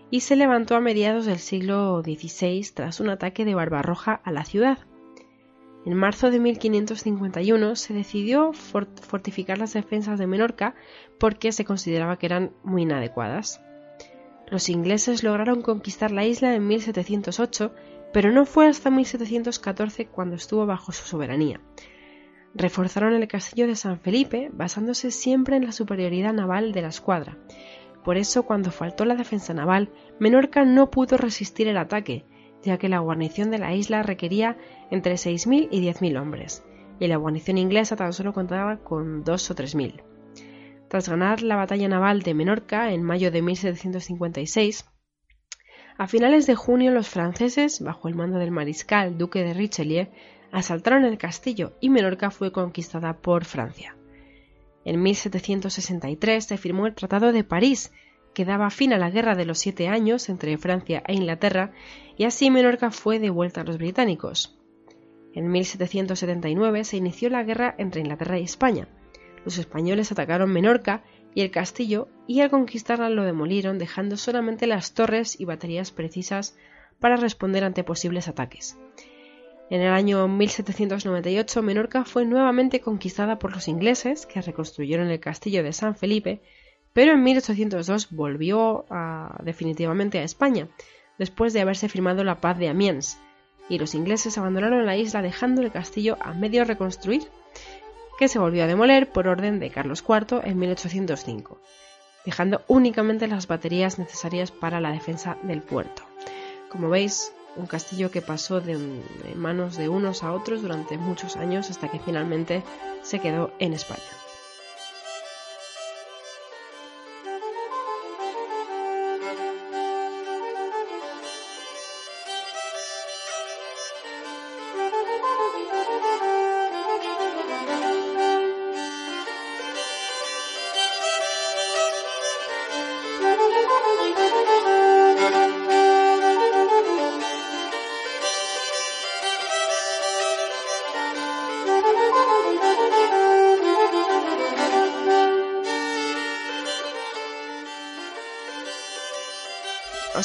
y 0.10 0.22
se 0.22 0.36
levantó 0.36 0.76
a 0.76 0.82
mediados 0.82 1.26
del 1.26 1.38
siglo 1.38 2.02
XVI 2.02 2.66
tras 2.74 3.00
un 3.00 3.10
ataque 3.10 3.46
de 3.46 3.54
Barbarroja 3.54 4.20
a 4.24 4.32
la 4.32 4.46
ciudad. 4.46 4.80
En 5.86 5.94
marzo 5.96 6.32
de 6.32 6.40
1551 6.40 7.76
se 7.76 7.94
decidió 7.94 8.52
fortificar 8.54 9.58
las 9.58 9.74
defensas 9.74 10.20
de 10.20 10.28
Menorca 10.28 10.76
porque 11.20 11.52
se 11.52 11.66
consideraba 11.66 12.18
que 12.18 12.26
eran 12.26 12.52
muy 12.64 12.82
inadecuadas. 12.82 13.62
Los 14.52 14.70
ingleses 14.70 15.24
lograron 15.24 15.62
conquistar 15.62 16.12
la 16.12 16.26
isla 16.26 16.56
en 16.56 16.68
1708, 16.68 17.72
pero 18.12 18.32
no 18.32 18.46
fue 18.46 18.68
hasta 18.68 18.90
1714 18.90 20.08
cuando 20.08 20.36
estuvo 20.36 20.66
bajo 20.66 20.92
su 20.92 21.06
soberanía. 21.06 21.62
Reforzaron 22.56 23.14
el 23.14 23.28
castillo 23.28 23.68
de 23.68 23.76
San 23.76 24.00
Felipe 24.00 24.50
basándose 24.52 25.12
siempre 25.12 25.56
en 25.56 25.66
la 25.66 25.72
superioridad 25.72 26.34
naval 26.34 26.72
de 26.72 26.82
la 26.82 26.88
escuadra. 26.88 27.38
Por 28.04 28.18
eso, 28.18 28.44
cuando 28.44 28.72
faltó 28.72 29.06
la 29.06 29.16
defensa 29.16 29.54
naval, 29.54 29.92
Menorca 30.20 30.66
no 30.66 30.90
pudo 30.90 31.18
resistir 31.18 31.68
el 31.68 31.78
ataque, 31.78 32.26
ya 32.64 32.78
que 32.80 32.90
la 32.90 33.00
guarnición 33.00 33.52
de 33.52 33.60
la 33.60 33.76
isla 33.76 34.02
requería 34.02 34.58
entre 34.90 35.14
6.000 35.14 35.68
y 35.70 35.82
10.000 35.82 36.20
hombres, 36.20 36.64
y 37.00 37.08
la 37.08 37.18
guarnición 37.18 37.60
inglesa 37.60 37.96
tan 37.96 38.14
solo 38.14 38.34
contaba 38.34 38.78
con 38.78 39.24
2 39.24 39.52
o 39.52 39.56
3.000. 39.56 40.09
Tras 40.90 41.08
ganar 41.08 41.44
la 41.44 41.56
batalla 41.56 41.88
naval 41.88 42.24
de 42.24 42.34
Menorca 42.34 42.92
en 42.92 43.04
mayo 43.04 43.30
de 43.30 43.44
1756, 43.44 44.86
a 46.00 46.08
finales 46.08 46.48
de 46.48 46.56
junio 46.56 46.92
los 46.92 47.10
franceses, 47.10 47.80
bajo 47.80 48.08
el 48.08 48.16
mando 48.16 48.40
del 48.40 48.50
mariscal 48.50 49.16
duque 49.16 49.44
de 49.44 49.54
Richelieu, 49.54 50.08
asaltaron 50.52 51.06
el 51.06 51.20
castillo 51.20 51.74
y 51.80 51.92
Menorca 51.92 52.32
fue 52.32 52.52
conquistada 52.52 53.14
por 53.18 53.46
Francia. 53.46 53.96
En 54.84 55.04
1763 55.04 56.44
se 56.44 56.58
firmó 56.58 56.88
el 56.88 56.96
Tratado 56.96 57.32
de 57.34 57.44
París, 57.44 57.92
que 58.34 58.46
daba 58.46 58.72
fin 58.72 58.92
a 58.92 58.98
la 58.98 59.12
Guerra 59.12 59.36
de 59.36 59.46
los 59.46 59.60
Siete 59.60 59.90
Años 59.90 60.28
entre 60.28 60.58
Francia 60.58 61.04
e 61.06 61.14
Inglaterra, 61.14 61.72
y 62.18 62.24
así 62.24 62.50
Menorca 62.50 62.90
fue 62.90 63.20
devuelta 63.20 63.62
a 63.62 63.64
los 63.64 63.78
británicos. 63.78 64.58
En 65.36 65.52
1779 65.52 66.84
se 66.84 66.98
inició 66.98 67.30
la 67.30 67.44
guerra 67.44 67.76
entre 67.78 68.02
Inglaterra 68.02 68.40
y 68.40 68.44
España. 68.44 68.88
Los 69.46 69.58
españoles 69.58 70.12
atacaron 70.12 70.52
Menorca 70.52 71.04
y 71.34 71.42
el 71.42 71.52
castillo, 71.52 72.08
y 72.28 72.42
al 72.42 72.50
conquistarla 72.50 73.10
lo 73.10 73.24
demolieron, 73.24 73.78
dejando 73.78 74.18
solamente 74.18 74.68
las 74.68 74.94
torres 74.94 75.40
y 75.40 75.46
baterías 75.46 75.92
precisas 75.92 76.58
para 77.00 77.16
responder 77.16 77.64
ante 77.64 77.84
posibles 77.84 78.28
ataques. 78.28 78.78
En 79.70 79.82
el 79.82 79.94
año 79.94 80.28
1798 80.28 81.62
Menorca 81.62 82.04
fue 82.04 82.26
nuevamente 82.26 82.82
conquistada 82.82 83.38
por 83.38 83.54
los 83.54 83.68
ingleses, 83.68 84.26
que 84.26 84.42
reconstruyeron 84.42 85.10
el 85.10 85.20
castillo 85.20 85.64
de 85.64 85.74
San 85.74 85.96
Felipe, 85.96 86.42
pero 86.92 87.14
en 87.14 87.24
1802 87.24 88.10
volvió 88.10 88.86
definitivamente 89.44 90.18
a 90.20 90.24
España, 90.24 90.68
después 91.20 91.54
de 91.54 91.62
haberse 91.62 91.88
firmado 91.88 92.24
la 92.24 92.42
paz 92.42 92.58
de 92.58 92.70
Amiens, 92.70 93.20
y 93.70 93.78
los 93.78 93.94
ingleses 93.94 94.38
abandonaron 94.40 94.88
la 94.88 94.98
isla 94.98 95.22
dejando 95.22 95.62
el 95.62 95.72
castillo 95.72 96.18
a 96.20 96.34
medio 96.34 96.66
reconstruir, 96.66 97.22
que 98.20 98.28
se 98.28 98.38
volvió 98.38 98.66
a 98.66 98.68
demoler 98.68 99.10
por 99.10 99.30
orden 99.30 99.60
de 99.60 99.70
Carlos 99.70 100.04
IV 100.06 100.42
en 100.44 100.60
1805, 100.60 101.62
dejando 102.26 102.62
únicamente 102.68 103.30
las 103.30 103.48
baterías 103.48 103.98
necesarias 103.98 104.52
para 104.52 104.82
la 104.82 104.92
defensa 104.92 105.38
del 105.42 105.62
puerto. 105.62 106.04
Como 106.70 106.90
veis, 106.90 107.32
un 107.56 107.66
castillo 107.66 108.12
que 108.12 108.22
pasó 108.22 108.60
de, 108.60 108.78
manos 109.36 109.78
de 109.78 109.88
unos 109.88 110.22
a 110.24 110.34
otros 110.34 110.62
durante 110.62 110.98
muchos 110.98 111.38
años 111.38 111.70
hasta 111.70 111.90
que 111.90 112.00
finalmente 112.00 112.62
se 113.04 113.20
quedó 113.20 113.54
en 113.58 113.72
España. 113.72 114.19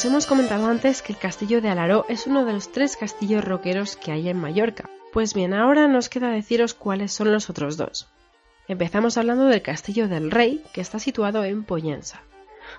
Os 0.04 0.10
hemos 0.10 0.26
comentado 0.26 0.66
antes 0.66 1.00
que 1.00 1.14
el 1.14 1.18
castillo 1.18 1.62
de 1.62 1.70
Alaró 1.70 2.04
es 2.10 2.26
uno 2.26 2.44
de 2.44 2.52
los 2.52 2.70
tres 2.70 2.94
castillos 2.94 3.42
roqueros 3.42 3.96
que 3.96 4.12
hay 4.12 4.28
en 4.28 4.38
Mallorca. 4.38 4.90
Pues 5.14 5.32
bien, 5.32 5.54
ahora 5.54 5.88
nos 5.88 6.10
queda 6.10 6.28
deciros 6.28 6.74
cuáles 6.74 7.10
son 7.10 7.32
los 7.32 7.48
otros 7.48 7.78
dos. 7.78 8.06
Empezamos 8.68 9.16
hablando 9.16 9.46
del 9.46 9.62
castillo 9.62 10.06
del 10.06 10.30
rey, 10.30 10.62
que 10.74 10.82
está 10.82 10.98
situado 10.98 11.42
en 11.44 11.64
Poyensa. 11.64 12.20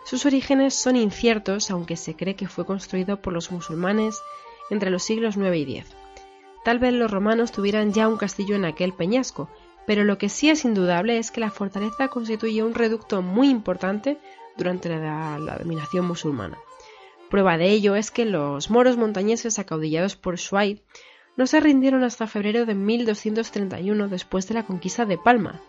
Sus 0.05 0.27
orígenes 0.27 0.75
son 0.75 0.97
inciertos, 0.97 1.71
aunque 1.71 1.97
se 1.97 2.15
cree 2.15 2.35
que 2.35 2.47
fue 2.47 2.63
construido 2.63 3.19
por 3.19 3.33
los 3.33 3.49
musulmanes 3.49 4.21
entre 4.69 4.91
los 4.91 5.01
siglos 5.01 5.35
IX 5.35 5.55
y 5.55 5.77
X. 5.79 5.95
Tal 6.63 6.77
vez 6.77 6.93
los 6.93 7.09
romanos 7.09 7.51
tuvieran 7.51 7.91
ya 7.91 8.07
un 8.07 8.17
castillo 8.17 8.55
en 8.55 8.65
aquel 8.65 8.93
peñasco, 8.93 9.49
pero 9.87 10.03
lo 10.03 10.19
que 10.19 10.29
sí 10.29 10.51
es 10.51 10.63
indudable 10.63 11.17
es 11.17 11.31
que 11.31 11.41
la 11.41 11.49
fortaleza 11.49 12.07
constituye 12.07 12.61
un 12.61 12.75
reducto 12.75 13.23
muy 13.23 13.49
importante 13.49 14.19
durante 14.57 14.89
la 14.89 15.57
dominación 15.57 16.05
musulmana. 16.05 16.59
Prueba 17.35 17.57
de 17.57 17.69
ello 17.69 17.97
es 17.97 18.11
que 18.11 18.23
los 18.23 18.69
moros 18.69 18.95
montañeses 18.95 19.59
acaudillados 19.59 20.15
por 20.15 20.37
Shuaib 20.37 20.79
no 21.35 21.47
se 21.47 21.59
rindieron 21.59 22.05
hasta 22.05 22.27
febrero 22.27 22.65
de 22.65 22.75
1231 22.75 24.07
después 24.07 24.47
de 24.47 24.53
la 24.53 24.63
conquista 24.63 25.05
de 25.05 25.17
Palma. 25.17 25.59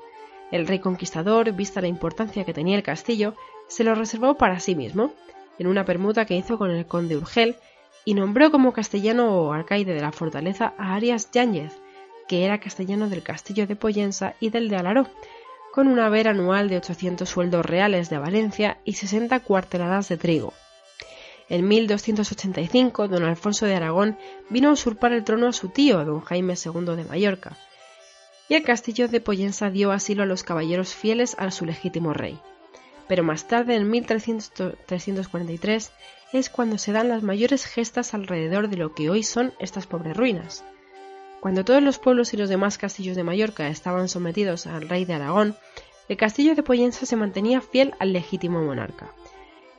El 0.53 0.69
rey 0.69 0.79
conquistador, 0.79 1.51
vista 1.51 1.81
la 1.81 1.89
importancia 1.89 2.45
que 2.45 2.55
tenía 2.55 2.77
el 2.77 2.85
castillo, 2.85 3.35
se 3.67 3.83
lo 3.83 3.97
reservó 3.97 4.37
para 4.37 4.61
sí 4.61 4.77
mismo, 4.77 5.13
en 5.59 5.67
una 5.67 5.85
permuta 5.85 6.25
que 6.25 6.37
hizo 6.37 6.57
con 6.57 6.71
el 6.71 6.87
conde 6.87 7.17
Urgel, 7.17 7.57
y 8.05 8.15
nombró 8.15 8.53
como 8.53 8.73
castellano 8.73 9.35
o 9.35 9.53
alcaide 9.53 9.93
de 9.93 10.03
la 10.03 10.13
fortaleza 10.13 10.73
a 10.79 10.95
Arias 10.95 11.33
Yáñez, 11.33 11.73
que 12.29 12.45
era 12.45 12.61
castellano 12.61 13.09
del 13.09 13.25
castillo 13.25 13.67
de 13.67 13.75
Poyensa 13.75 14.37
y 14.39 14.51
del 14.51 14.69
de 14.69 14.77
Alaró, 14.77 15.09
con 15.73 15.89
un 15.89 15.99
haber 15.99 16.29
anual 16.29 16.69
de 16.69 16.77
800 16.77 17.29
sueldos 17.29 17.67
reales 17.67 18.09
de 18.09 18.19
Valencia 18.19 18.79
y 18.85 18.93
60 18.93 19.41
cuarteladas 19.41 20.09
de 20.09 20.17
trigo. 20.17 20.53
En 21.49 21.69
1285, 21.69 23.07
don 23.07 23.23
Alfonso 23.23 23.67
de 23.67 23.77
Aragón 23.77 24.19
vino 24.51 24.69
a 24.69 24.73
usurpar 24.73 25.13
el 25.13 25.23
trono 25.23 25.47
a 25.47 25.53
su 25.53 25.69
tío, 25.69 26.05
don 26.05 26.21
Jaime 26.21 26.55
II 26.55 26.97
de 26.97 27.05
Mallorca, 27.05 27.57
y 28.49 28.55
el 28.55 28.65
castillo 28.65 29.07
de 29.07 29.21
Poyensa 29.21 29.71
dio 29.71 29.93
asilo 29.93 30.25
a 30.25 30.27
los 30.27 30.43
caballeros 30.43 30.95
fieles 30.95 31.37
a 31.39 31.49
su 31.53 31.65
legítimo 31.65 32.13
rey. 32.13 32.41
Pero 33.07 33.23
más 33.23 33.47
tarde, 33.47 33.77
en 33.77 33.89
1343, 33.89 35.93
es 36.33 36.51
cuando 36.51 36.79
se 36.79 36.91
dan 36.91 37.09
las 37.09 37.23
mayores 37.23 37.65
gestas 37.65 38.15
alrededor 38.15 38.69
de 38.69 38.79
lo 38.79 38.95
que 38.95 39.09
hoy 39.09 39.23
son 39.23 39.55
estas 39.61 39.87
pobres 39.87 40.17
ruinas. 40.17 40.65
Cuando 41.41 41.65
todos 41.65 41.83
los 41.83 41.99
pueblos 41.99 42.35
y 42.35 42.37
los 42.37 42.49
demás 42.49 42.77
castillos 42.77 43.15
de 43.15 43.23
Mallorca 43.23 43.69
estaban 43.69 44.09
sometidos 44.09 44.67
al 44.67 44.89
rey 44.89 45.05
de 45.05 45.15
Aragón, 45.15 45.55
el 46.09 46.17
castillo 46.17 46.57
de 46.57 46.65
Poyensa 46.65 47.07
se 47.07 47.15
mantenía 47.15 47.61
fiel 47.61 47.95
al 48.01 48.13
legítimo 48.13 48.61
monarca 48.63 49.13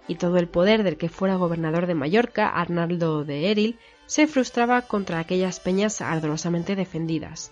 y 0.08 0.16
todo 0.16 0.38
el 0.38 0.48
poder 0.48 0.84
del 0.84 0.98
que 0.98 1.10
fuera 1.10 1.36
gobernador 1.36 1.86
de 1.86 1.96
Mallorca, 1.96 2.50
Arnaldo 2.50 3.24
de 3.24 3.52
Eril, 3.52 3.78
se 4.06 4.28
frustraba 4.28 4.82
contra 4.84 5.20
aquellas 5.20 5.60
peñas 5.60 6.02
ardorosamente 6.02 6.76
defendidas. 6.76 7.52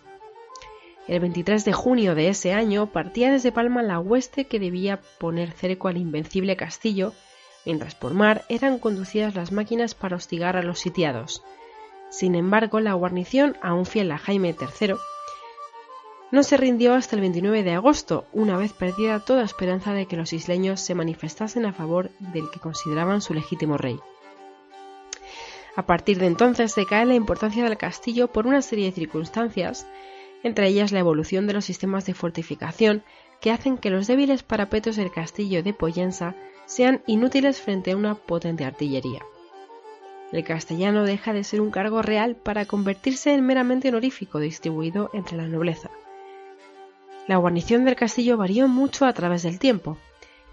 El 1.07 1.19
23 1.19 1.65
de 1.65 1.73
junio 1.73 2.15
de 2.15 2.29
ese 2.29 2.53
año 2.53 2.87
partía 2.87 3.31
desde 3.31 3.51
Palma 3.51 3.83
la 3.83 3.99
hueste 3.99 4.45
que 4.45 4.59
debía 4.59 5.01
poner 5.19 5.51
cerco 5.51 5.87
al 5.87 5.97
invencible 5.97 6.55
castillo, 6.55 7.13
mientras 7.65 7.93
por 7.93 8.13
mar 8.13 8.43
eran 8.49 8.79
conducidas 8.79 9.35
las 9.35 9.51
máquinas 9.51 9.93
para 9.93 10.15
hostigar 10.15 10.57
a 10.57 10.63
los 10.63 10.79
sitiados. 10.79 11.43
Sin 12.09 12.33
embargo, 12.33 12.79
la 12.79 12.93
guarnición, 12.93 13.57
aún 13.61 13.85
fiel 13.85 14.11
a 14.11 14.17
Jaime 14.17 14.55
III, 14.59 14.95
no 16.31 16.43
se 16.43 16.57
rindió 16.57 16.93
hasta 16.93 17.15
el 17.15 17.21
29 17.21 17.63
de 17.63 17.73
agosto, 17.73 18.25
una 18.33 18.57
vez 18.57 18.73
perdida 18.73 19.19
toda 19.19 19.43
esperanza 19.43 19.93
de 19.93 20.05
que 20.05 20.17
los 20.17 20.33
isleños 20.33 20.81
se 20.81 20.95
manifestasen 20.95 21.65
a 21.65 21.73
favor 21.73 22.09
del 22.19 22.49
que 22.51 22.59
consideraban 22.59 23.21
su 23.21 23.33
legítimo 23.33 23.77
rey. 23.77 23.99
A 25.75 25.85
partir 25.85 26.19
de 26.19 26.25
entonces 26.25 26.73
decae 26.73 27.05
la 27.05 27.15
importancia 27.15 27.63
del 27.63 27.77
castillo 27.77 28.27
por 28.27 28.47
una 28.47 28.61
serie 28.61 28.85
de 28.85 28.91
circunstancias, 28.93 29.85
entre 30.41 30.67
ellas 30.67 30.91
la 30.91 30.99
evolución 30.99 31.47
de 31.47 31.53
los 31.53 31.65
sistemas 31.65 32.05
de 32.05 32.13
fortificación 32.13 33.03
que 33.41 33.51
hacen 33.51 33.77
que 33.77 33.89
los 33.89 34.07
débiles 34.07 34.43
parapetos 34.43 34.95
del 34.95 35.11
castillo 35.11 35.61
de 35.63 35.73
Poyensa 35.73 36.35
sean 36.65 37.01
inútiles 37.05 37.61
frente 37.61 37.91
a 37.91 37.97
una 37.97 38.15
potente 38.15 38.65
artillería. 38.65 39.21
El 40.31 40.43
castellano 40.43 41.03
deja 41.03 41.33
de 41.33 41.43
ser 41.43 41.61
un 41.61 41.71
cargo 41.71 42.01
real 42.01 42.35
para 42.35 42.65
convertirse 42.65 43.33
en 43.33 43.45
meramente 43.45 43.89
honorífico 43.89 44.39
distribuido 44.39 45.09
entre 45.13 45.37
la 45.37 45.47
nobleza. 45.47 45.91
La 47.27 47.37
guarnición 47.37 47.85
del 47.85 47.95
castillo 47.95 48.37
varió 48.37 48.67
mucho 48.67 49.05
a 49.05 49.13
través 49.13 49.43
del 49.43 49.57
tiempo. 49.57 49.97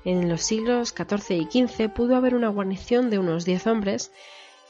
En 0.04 0.28
los 0.28 0.42
siglos 0.42 0.94
XIV 0.96 1.36
y 1.36 1.66
XV 1.66 1.90
pudo 1.90 2.16
haber 2.16 2.34
una 2.34 2.48
guarnición 2.48 3.10
de 3.10 3.18
unos 3.18 3.44
10 3.44 3.66
hombres 3.66 4.10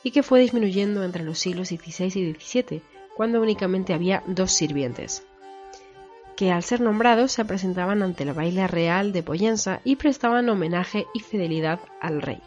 y 0.02 0.10
que 0.10 0.24
fue 0.24 0.40
disminuyendo 0.40 1.04
entre 1.04 1.22
los 1.22 1.38
siglos 1.38 1.68
XVI 1.68 2.06
y 2.06 2.34
XVII, 2.34 2.82
cuando 3.16 3.40
únicamente 3.40 3.94
había 3.94 4.22
dos 4.26 4.50
sirvientes, 4.50 5.24
que 6.34 6.50
al 6.50 6.64
ser 6.64 6.80
nombrados 6.80 7.30
se 7.30 7.44
presentaban 7.44 8.02
ante 8.02 8.24
la 8.24 8.32
baile 8.32 8.66
real 8.66 9.12
de 9.12 9.22
Poyensa 9.22 9.80
y 9.84 9.96
prestaban 9.96 10.48
homenaje 10.48 11.06
y 11.14 11.20
fidelidad 11.20 11.78
al 12.00 12.20
rey. 12.20 12.40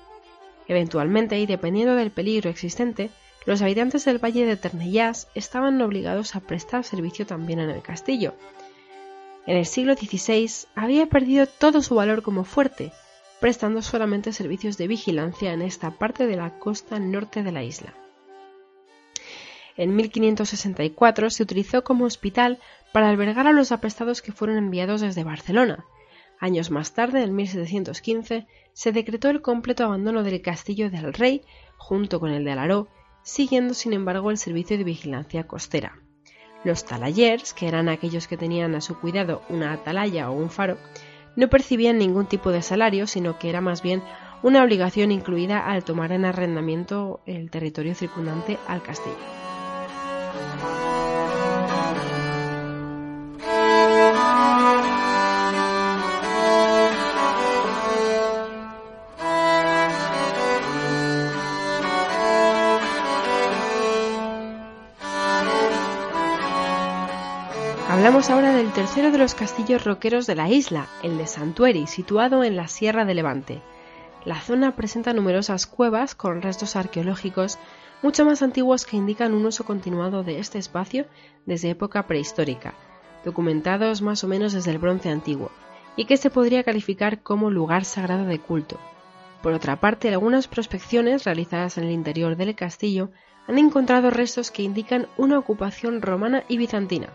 Eventualmente, 0.67 1.39
y 1.39 1.45
dependiendo 1.45 1.95
del 1.95 2.11
peligro 2.11 2.49
existente, 2.49 3.09
los 3.45 3.61
habitantes 3.61 4.03
del 4.05 4.23
valle 4.23 4.45
de 4.45 4.57
Ternellas 4.57 5.29
estaban 5.35 5.79
obligados 5.81 6.35
a 6.35 6.39
prestar 6.39 6.83
servicio 6.83 7.25
también 7.25 7.59
en 7.59 7.69
el 7.69 7.83
castillo. 7.83 8.33
En 9.47 9.57
el 9.57 9.65
siglo 9.65 9.93
XVI 9.93 10.67
había 10.75 11.05
perdido 11.07 11.45
todo 11.45 11.81
su 11.81 11.95
valor 11.95 12.23
como 12.23 12.43
fuerte, 12.43 12.91
prestando 13.39 13.81
solamente 13.81 14.33
servicios 14.33 14.77
de 14.77 14.87
vigilancia 14.87 15.53
en 15.53 15.61
esta 15.61 15.91
parte 15.91 16.25
de 16.25 16.35
la 16.35 16.57
costa 16.57 16.99
norte 16.99 17.43
de 17.43 17.51
la 17.51 17.63
isla. 17.63 17.93
En 19.77 19.95
1564 19.95 21.29
se 21.29 21.43
utilizó 21.43 21.83
como 21.83 22.05
hospital 22.05 22.59
para 22.91 23.09
albergar 23.09 23.45
a 23.45 23.51
los 23.51 23.71
aprestados 23.71 24.21
que 24.21 24.31
fueron 24.31 24.57
enviados 24.57 25.01
desde 25.01 25.23
Barcelona. 25.23 25.85
Años 26.39 26.71
más 26.71 26.93
tarde, 26.93 27.23
en 27.23 27.35
1715, 27.35 28.47
se 28.73 28.91
decretó 28.91 29.29
el 29.29 29.41
completo 29.41 29.83
abandono 29.83 30.23
del 30.23 30.41
castillo 30.41 30.89
del 30.89 31.13
rey 31.13 31.43
junto 31.77 32.19
con 32.19 32.31
el 32.31 32.45
de 32.45 32.51
Alaró, 32.51 32.87
siguiendo 33.21 33.73
sin 33.73 33.93
embargo 33.93 34.31
el 34.31 34.37
servicio 34.37 34.77
de 34.77 34.85
vigilancia 34.85 35.45
costera. 35.45 35.99
Los 36.65 36.83
talayers, 36.83 37.53
que 37.53 37.67
eran 37.67 37.87
aquellos 37.89 38.27
que 38.27 38.37
tenían 38.37 38.73
a 38.73 38.81
su 38.81 38.99
cuidado 38.99 39.43
una 39.49 39.71
atalaya 39.71 40.31
o 40.31 40.33
un 40.33 40.49
faro, 40.49 40.77
no 41.35 41.47
percibían 41.47 41.99
ningún 41.99 42.25
tipo 42.25 42.51
de 42.51 42.63
salario, 42.63 43.05
sino 43.05 43.37
que 43.37 43.49
era 43.49 43.61
más 43.61 43.83
bien 43.83 44.01
una 44.41 44.63
obligación 44.63 45.11
incluida 45.11 45.59
al 45.59 45.83
tomar 45.83 46.11
en 46.11 46.25
arrendamiento 46.25 47.21
el 47.27 47.51
territorio 47.51 47.93
circundante 47.93 48.57
al 48.67 48.81
castillo. 48.81 49.44
Hablamos 68.25 68.43
ahora 68.43 68.57
del 68.57 68.73
tercero 68.73 69.11
de 69.11 69.19
los 69.19 69.35
castillos 69.35 69.83
roqueros 69.83 70.25
de 70.25 70.33
la 70.33 70.49
isla, 70.49 70.87
el 71.03 71.15
de 71.19 71.27
Santueri, 71.27 71.85
situado 71.85 72.43
en 72.43 72.55
la 72.55 72.67
Sierra 72.67 73.05
de 73.05 73.13
Levante. 73.13 73.61
La 74.23 74.41
zona 74.41 74.75
presenta 74.75 75.13
numerosas 75.13 75.67
cuevas 75.67 76.15
con 76.15 76.41
restos 76.41 76.75
arqueológicos 76.75 77.59
mucho 78.01 78.25
más 78.25 78.41
antiguos 78.41 78.87
que 78.87 78.97
indican 78.97 79.35
un 79.35 79.45
uso 79.45 79.63
continuado 79.63 80.23
de 80.23 80.39
este 80.39 80.57
espacio 80.57 81.05
desde 81.45 81.69
época 81.69 82.07
prehistórica, 82.07 82.73
documentados 83.23 84.01
más 84.01 84.23
o 84.23 84.27
menos 84.27 84.53
desde 84.53 84.71
el 84.71 84.79
bronce 84.79 85.09
antiguo, 85.09 85.51
y 85.95 86.05
que 86.05 86.17
se 86.17 86.31
podría 86.31 86.63
calificar 86.63 87.21
como 87.21 87.51
lugar 87.51 87.85
sagrado 87.85 88.25
de 88.25 88.39
culto. 88.39 88.79
Por 89.43 89.53
otra 89.53 89.79
parte, 89.79 90.09
algunas 90.09 90.47
prospecciones 90.47 91.25
realizadas 91.25 91.77
en 91.77 91.83
el 91.83 91.91
interior 91.91 92.35
del 92.37 92.55
castillo 92.55 93.11
han 93.47 93.59
encontrado 93.59 94.09
restos 94.09 94.49
que 94.49 94.63
indican 94.63 95.05
una 95.15 95.37
ocupación 95.37 96.01
romana 96.01 96.43
y 96.47 96.57
bizantina. 96.57 97.09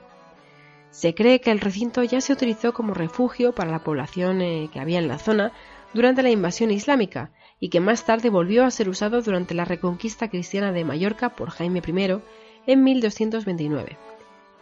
Se 0.90 1.14
cree 1.14 1.40
que 1.40 1.50
el 1.50 1.60
recinto 1.60 2.02
ya 2.02 2.20
se 2.20 2.32
utilizó 2.32 2.74
como 2.74 2.94
refugio 2.94 3.54
para 3.54 3.70
la 3.70 3.84
población 3.84 4.42
eh, 4.42 4.68
que 4.72 4.80
había 4.80 4.98
en 4.98 5.08
la 5.08 5.18
zona 5.18 5.52
durante 5.94 6.22
la 6.22 6.30
invasión 6.30 6.70
islámica 6.70 7.30
y 7.60 7.68
que 7.68 7.80
más 7.80 8.04
tarde 8.04 8.30
volvió 8.30 8.64
a 8.64 8.70
ser 8.70 8.88
usado 8.88 9.22
durante 9.22 9.54
la 9.54 9.64
reconquista 9.64 10.28
cristiana 10.28 10.72
de 10.72 10.84
Mallorca 10.84 11.30
por 11.30 11.50
Jaime 11.50 11.82
I 11.86 12.20
en 12.66 12.84
1229. 12.84 13.98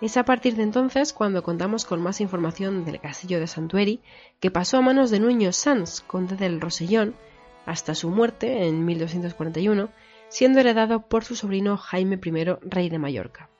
Es 0.00 0.16
a 0.16 0.24
partir 0.24 0.54
de 0.54 0.62
entonces 0.62 1.12
cuando 1.12 1.42
contamos 1.42 1.84
con 1.84 2.00
más 2.00 2.20
información 2.20 2.84
del 2.84 3.00
castillo 3.00 3.40
de 3.40 3.46
Santueri, 3.46 4.00
que 4.38 4.50
pasó 4.50 4.76
a 4.76 4.82
manos 4.82 5.10
de 5.10 5.20
Nuño 5.20 5.52
Sanz, 5.52 6.02
conde 6.02 6.36
del 6.36 6.60
Rosellón, 6.60 7.14
hasta 7.66 7.94
su 7.94 8.10
muerte 8.10 8.66
en 8.68 8.84
1241, 8.84 9.90
siendo 10.28 10.60
heredado 10.60 11.08
por 11.08 11.24
su 11.24 11.34
sobrino 11.34 11.76
Jaime 11.76 12.20
I, 12.22 12.44
rey 12.62 12.88
de 12.88 12.98
Mallorca. 12.98 13.50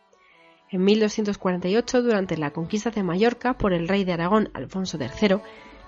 En 0.70 0.84
1248, 0.84 2.02
durante 2.02 2.36
la 2.36 2.50
conquista 2.50 2.90
de 2.90 3.02
Mallorca 3.02 3.54
por 3.54 3.72
el 3.72 3.88
rey 3.88 4.04
de 4.04 4.12
Aragón 4.12 4.50
Alfonso 4.52 4.98
III, 5.00 5.38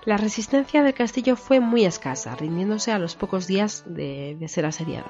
la 0.05 0.17
resistencia 0.17 0.81
del 0.81 0.95
castillo 0.95 1.35
fue 1.35 1.59
muy 1.59 1.85
escasa, 1.85 2.35
rindiéndose 2.35 2.91
a 2.91 2.97
los 2.97 3.15
pocos 3.15 3.45
días 3.45 3.83
de, 3.85 4.43
ser 4.47 4.65
asediado. 4.65 5.05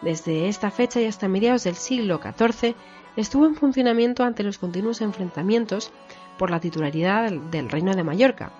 Desde 0.00 0.48
esta 0.48 0.70
fecha 0.70 1.00
y 1.00 1.06
hasta 1.06 1.26
mediados 1.26 1.64
del 1.64 1.74
siglo 1.74 2.20
XIV 2.22 2.76
estuvo 3.16 3.46
en 3.46 3.56
funcionamiento 3.56 4.22
ante 4.22 4.44
los 4.44 4.58
continuos 4.58 5.00
enfrentamientos 5.00 5.90
por 6.38 6.50
la 6.50 6.60
titularidad 6.60 7.32
del 7.32 7.70
Reino 7.70 7.94
de 7.94 8.04
Mallorca, 8.04 8.52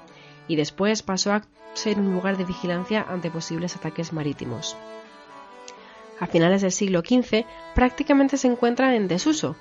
y 0.49 0.57
después 0.57 1.03
pasó 1.05 1.33
a 1.33 1.43
ser 1.75 2.01
un 2.01 2.13
lugar 2.13 2.37
de 2.37 2.45
vigilancia 2.45 3.07
ante 3.09 3.31
posibles 3.31 3.77
ataques 3.77 4.13
marítimos. 4.13 4.77
A 6.19 6.27
finales 6.27 6.63
del 6.63 6.73
siglo 6.73 7.01
XV 7.01 7.45
prácticamente 7.75 8.37
se 8.37 8.49
encuentra 8.49 8.97
en 8.97 9.07
desuso, 9.07 9.55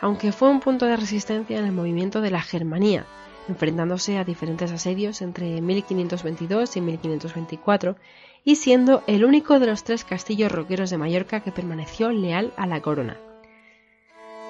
aunque 0.00 0.32
fue 0.32 0.48
un 0.48 0.60
punto 0.60 0.86
de 0.86 0.96
resistencia 0.96 1.58
en 1.58 1.64
el 1.64 1.72
movimiento 1.72 2.20
de 2.20 2.30
la 2.30 2.42
Germanía, 2.42 3.06
enfrentándose 3.48 4.18
a 4.18 4.24
diferentes 4.24 4.72
asedios 4.72 5.22
entre 5.22 5.60
1522 5.60 6.76
y 6.76 6.80
1524 6.80 7.96
y 8.44 8.56
siendo 8.56 9.02
el 9.06 9.24
único 9.24 9.58
de 9.58 9.66
los 9.66 9.84
tres 9.84 10.04
castillos 10.04 10.52
roqueros 10.52 10.90
de 10.90 10.98
Mallorca 10.98 11.40
que 11.40 11.52
permaneció 11.52 12.10
leal 12.10 12.52
a 12.56 12.66
la 12.66 12.80
corona. 12.80 13.16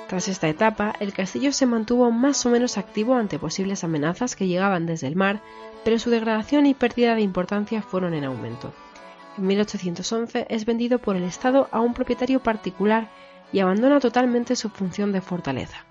Tras 0.08 0.28
esta 0.28 0.48
etapa, 0.48 0.94
el 1.00 1.12
castillo 1.12 1.52
se 1.52 1.66
mantuvo 1.66 2.12
más 2.12 2.46
o 2.46 2.50
menos 2.50 2.78
activo 2.78 3.16
ante 3.16 3.40
posibles 3.40 3.82
amenazas 3.82 4.36
que 4.36 4.46
llegaban 4.46 4.86
desde 4.86 5.08
el 5.08 5.16
mar, 5.16 5.42
pero 5.84 5.98
su 5.98 6.10
degradación 6.10 6.66
y 6.66 6.74
pérdida 6.74 7.16
de 7.16 7.22
importancia 7.22 7.82
fueron 7.82 8.14
en 8.14 8.24
aumento. 8.24 8.72
En 9.36 9.46
1811 9.48 10.46
es 10.48 10.64
vendido 10.64 11.00
por 11.00 11.16
el 11.16 11.24
Estado 11.24 11.68
a 11.72 11.80
un 11.80 11.92
propietario 11.92 12.40
particular 12.40 13.10
y 13.52 13.60
abandona 13.60 14.00
totalmente 14.00 14.56
su 14.56 14.68
función 14.68 15.12
de 15.12 15.20
fortaleza. 15.20 15.86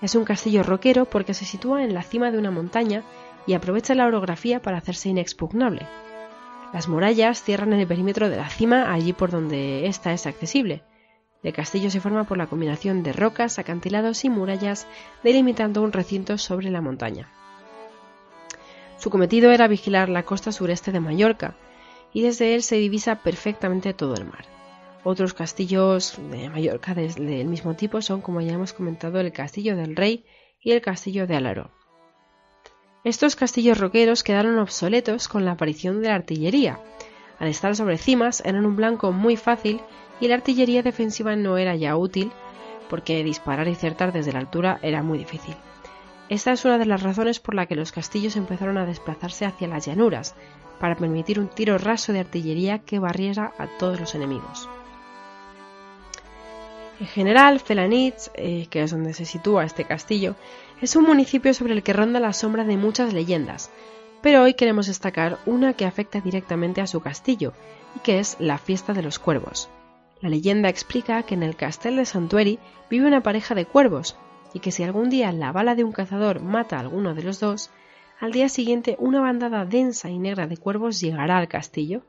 Es 0.00 0.14
un 0.14 0.24
castillo 0.24 0.62
roquero 0.62 1.06
porque 1.06 1.34
se 1.34 1.44
sitúa 1.44 1.82
en 1.82 1.94
la 1.94 2.02
cima 2.02 2.30
de 2.30 2.38
una 2.38 2.50
montaña 2.50 3.02
y 3.46 3.54
aprovecha 3.54 3.94
la 3.94 4.06
orografía 4.06 4.62
para 4.62 4.78
hacerse 4.78 5.08
inexpugnable. 5.08 5.86
Las 6.72 6.86
murallas 6.86 7.42
cierran 7.42 7.72
el 7.72 7.86
perímetro 7.86 8.28
de 8.28 8.36
la 8.36 8.48
cima 8.48 8.92
allí 8.92 9.12
por 9.12 9.30
donde 9.30 9.86
ésta 9.86 10.12
es 10.12 10.26
accesible. 10.26 10.82
El 11.42 11.52
castillo 11.52 11.90
se 11.90 12.00
forma 12.00 12.24
por 12.24 12.36
la 12.36 12.46
combinación 12.46 13.02
de 13.02 13.12
rocas, 13.12 13.58
acantilados 13.58 14.24
y 14.24 14.30
murallas, 14.30 14.86
delimitando 15.24 15.82
un 15.82 15.92
recinto 15.92 16.36
sobre 16.36 16.70
la 16.70 16.80
montaña. 16.80 17.30
Su 18.98 19.10
cometido 19.10 19.52
era 19.52 19.68
vigilar 19.68 20.08
la 20.08 20.24
costa 20.24 20.52
sureste 20.52 20.92
de 20.92 21.00
Mallorca, 21.00 21.54
y 22.12 22.22
desde 22.22 22.54
él 22.54 22.62
se 22.62 22.76
divisa 22.76 23.22
perfectamente 23.22 23.94
todo 23.94 24.14
el 24.14 24.24
mar. 24.24 24.57
Otros 25.04 25.32
castillos 25.32 26.18
de 26.30 26.50
Mallorca 26.50 26.94
del 26.94 27.46
mismo 27.46 27.74
tipo 27.74 28.02
son, 28.02 28.20
como 28.20 28.40
ya 28.40 28.52
hemos 28.52 28.72
comentado, 28.72 29.20
el 29.20 29.32
Castillo 29.32 29.76
del 29.76 29.96
Rey 29.96 30.24
y 30.60 30.72
el 30.72 30.80
Castillo 30.80 31.26
de 31.26 31.36
Alaró. 31.36 31.70
Estos 33.04 33.36
castillos 33.36 33.78
roqueros 33.78 34.22
quedaron 34.22 34.58
obsoletos 34.58 35.28
con 35.28 35.44
la 35.44 35.52
aparición 35.52 36.02
de 36.02 36.08
la 36.08 36.16
artillería. 36.16 36.80
Al 37.38 37.48
estar 37.48 37.76
sobre 37.76 37.96
cimas 37.96 38.42
eran 38.44 38.66
un 38.66 38.76
blanco 38.76 39.12
muy 39.12 39.36
fácil 39.36 39.80
y 40.20 40.26
la 40.26 40.34
artillería 40.34 40.82
defensiva 40.82 41.36
no 41.36 41.56
era 41.56 41.76
ya 41.76 41.96
útil 41.96 42.32
porque 42.90 43.22
disparar 43.22 43.68
y 43.68 43.72
acertar 43.72 44.12
desde 44.12 44.32
la 44.32 44.40
altura 44.40 44.80
era 44.82 45.02
muy 45.02 45.18
difícil. 45.18 45.54
Esta 46.28 46.52
es 46.52 46.64
una 46.64 46.78
de 46.78 46.86
las 46.86 47.02
razones 47.02 47.38
por 47.38 47.54
la 47.54 47.66
que 47.66 47.76
los 47.76 47.92
castillos 47.92 48.36
empezaron 48.36 48.76
a 48.78 48.84
desplazarse 48.84 49.46
hacia 49.46 49.68
las 49.68 49.86
llanuras, 49.86 50.34
para 50.78 50.96
permitir 50.96 51.40
un 51.40 51.48
tiro 51.48 51.78
raso 51.78 52.12
de 52.12 52.20
artillería 52.20 52.80
que 52.80 52.98
barriera 52.98 53.52
a 53.58 53.66
todos 53.78 53.98
los 53.98 54.14
enemigos. 54.14 54.68
En 57.00 57.06
general, 57.06 57.60
Felanitz, 57.60 58.30
eh, 58.34 58.66
que 58.70 58.82
es 58.82 58.90
donde 58.90 59.14
se 59.14 59.24
sitúa 59.24 59.64
este 59.64 59.84
castillo, 59.84 60.34
es 60.80 60.96
un 60.96 61.04
municipio 61.04 61.54
sobre 61.54 61.74
el 61.74 61.82
que 61.82 61.92
ronda 61.92 62.18
la 62.18 62.32
sombra 62.32 62.64
de 62.64 62.76
muchas 62.76 63.12
leyendas, 63.12 63.70
pero 64.20 64.42
hoy 64.42 64.54
queremos 64.54 64.88
destacar 64.88 65.38
una 65.46 65.74
que 65.74 65.84
afecta 65.84 66.20
directamente 66.20 66.80
a 66.80 66.88
su 66.88 67.00
castillo, 67.00 67.52
y 67.94 68.00
que 68.00 68.18
es 68.18 68.36
la 68.40 68.58
fiesta 68.58 68.92
de 68.94 69.02
los 69.02 69.18
cuervos. 69.18 69.68
La 70.20 70.28
leyenda 70.28 70.68
explica 70.68 71.22
que 71.22 71.34
en 71.34 71.44
el 71.44 71.54
castel 71.54 71.96
de 71.96 72.04
Santueri 72.04 72.58
vive 72.90 73.06
una 73.06 73.22
pareja 73.22 73.54
de 73.54 73.66
cuervos 73.66 74.16
y 74.52 74.60
que 74.60 74.72
si 74.72 74.82
algún 74.82 75.10
día 75.10 75.30
la 75.30 75.52
bala 75.52 75.74
de 75.74 75.84
un 75.84 75.92
cazador 75.92 76.40
mata 76.40 76.76
a 76.76 76.80
alguno 76.80 77.14
de 77.14 77.22
los 77.22 77.38
dos, 77.38 77.70
al 78.18 78.32
día 78.32 78.48
siguiente 78.48 78.96
una 78.98 79.20
bandada 79.20 79.64
densa 79.64 80.10
y 80.10 80.18
negra 80.18 80.48
de 80.48 80.56
cuervos 80.56 81.00
llegará 81.00 81.38
al 81.38 81.46
castillo. 81.46 82.02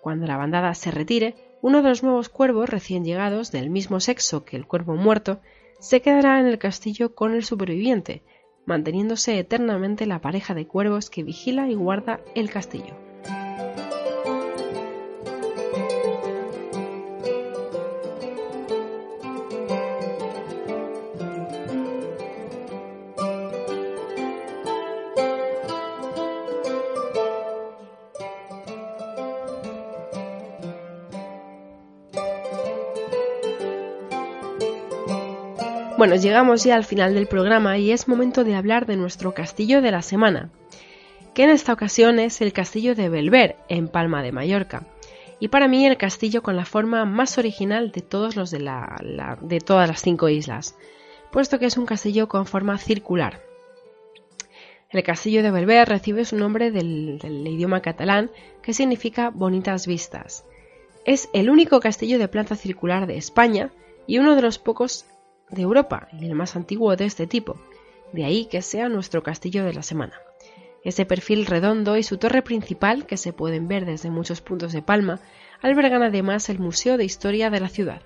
Cuando 0.00 0.26
la 0.26 0.36
bandada 0.36 0.72
se 0.74 0.90
retire, 0.90 1.34
uno 1.62 1.82
de 1.82 1.88
los 1.88 2.02
nuevos 2.02 2.28
cuervos 2.28 2.68
recién 2.68 3.04
llegados 3.04 3.52
del 3.52 3.70
mismo 3.70 4.00
sexo 4.00 4.44
que 4.44 4.56
el 4.56 4.66
cuervo 4.66 4.94
muerto 4.96 5.40
se 5.80 6.02
quedará 6.02 6.40
en 6.40 6.46
el 6.46 6.58
castillo 6.58 7.14
con 7.14 7.34
el 7.34 7.44
superviviente, 7.44 8.22
manteniéndose 8.64 9.38
eternamente 9.38 10.06
la 10.06 10.20
pareja 10.20 10.54
de 10.54 10.66
cuervos 10.66 11.10
que 11.10 11.22
vigila 11.22 11.68
y 11.68 11.74
guarda 11.74 12.20
el 12.34 12.50
castillo. 12.50 13.05
Bueno, 36.06 36.22
llegamos 36.22 36.62
ya 36.62 36.76
al 36.76 36.84
final 36.84 37.14
del 37.14 37.26
programa 37.26 37.78
y 37.78 37.90
es 37.90 38.06
momento 38.06 38.44
de 38.44 38.54
hablar 38.54 38.86
de 38.86 38.96
nuestro 38.96 39.34
castillo 39.34 39.82
de 39.82 39.90
la 39.90 40.02
semana, 40.02 40.50
que 41.34 41.42
en 41.42 41.50
esta 41.50 41.72
ocasión 41.72 42.20
es 42.20 42.40
el 42.40 42.52
castillo 42.52 42.94
de 42.94 43.08
Belver, 43.08 43.56
en 43.68 43.88
Palma 43.88 44.22
de 44.22 44.30
Mallorca. 44.30 44.86
Y 45.40 45.48
para 45.48 45.66
mí 45.66 45.84
el 45.84 45.96
castillo 45.96 46.44
con 46.44 46.54
la 46.54 46.64
forma 46.64 47.04
más 47.06 47.38
original 47.38 47.90
de 47.90 48.02
todos 48.02 48.36
los 48.36 48.52
de, 48.52 48.58
de 49.40 49.58
todas 49.58 49.88
las 49.88 50.00
cinco 50.00 50.28
islas, 50.28 50.76
puesto 51.32 51.58
que 51.58 51.66
es 51.66 51.76
un 51.76 51.86
castillo 51.86 52.28
con 52.28 52.46
forma 52.46 52.78
circular. 52.78 53.42
El 54.90 55.02
castillo 55.02 55.42
de 55.42 55.50
Belver 55.50 55.88
recibe 55.88 56.24
su 56.24 56.36
nombre 56.36 56.70
del, 56.70 57.18
del 57.18 57.48
idioma 57.48 57.82
catalán, 57.82 58.30
que 58.62 58.74
significa 58.74 59.30
bonitas 59.30 59.88
vistas. 59.88 60.44
Es 61.04 61.28
el 61.32 61.50
único 61.50 61.80
castillo 61.80 62.20
de 62.20 62.28
planta 62.28 62.54
circular 62.54 63.08
de 63.08 63.16
España 63.16 63.72
y 64.06 64.18
uno 64.18 64.36
de 64.36 64.42
los 64.42 64.60
pocos 64.60 65.04
de 65.50 65.62
Europa 65.62 66.08
y 66.18 66.26
el 66.26 66.34
más 66.34 66.56
antiguo 66.56 66.96
de 66.96 67.04
este 67.04 67.26
tipo, 67.26 67.56
de 68.12 68.24
ahí 68.24 68.46
que 68.46 68.62
sea 68.62 68.88
nuestro 68.88 69.22
castillo 69.22 69.64
de 69.64 69.72
la 69.72 69.82
semana. 69.82 70.14
Ese 70.84 71.04
perfil 71.04 71.46
redondo 71.46 71.96
y 71.96 72.02
su 72.02 72.16
torre 72.16 72.42
principal, 72.42 73.06
que 73.06 73.16
se 73.16 73.32
pueden 73.32 73.66
ver 73.66 73.86
desde 73.86 74.10
muchos 74.10 74.40
puntos 74.40 74.72
de 74.72 74.82
Palma, 74.82 75.20
albergan 75.60 76.02
además 76.02 76.48
el 76.48 76.58
Museo 76.58 76.96
de 76.96 77.04
Historia 77.04 77.50
de 77.50 77.60
la 77.60 77.68
ciudad. 77.68 78.02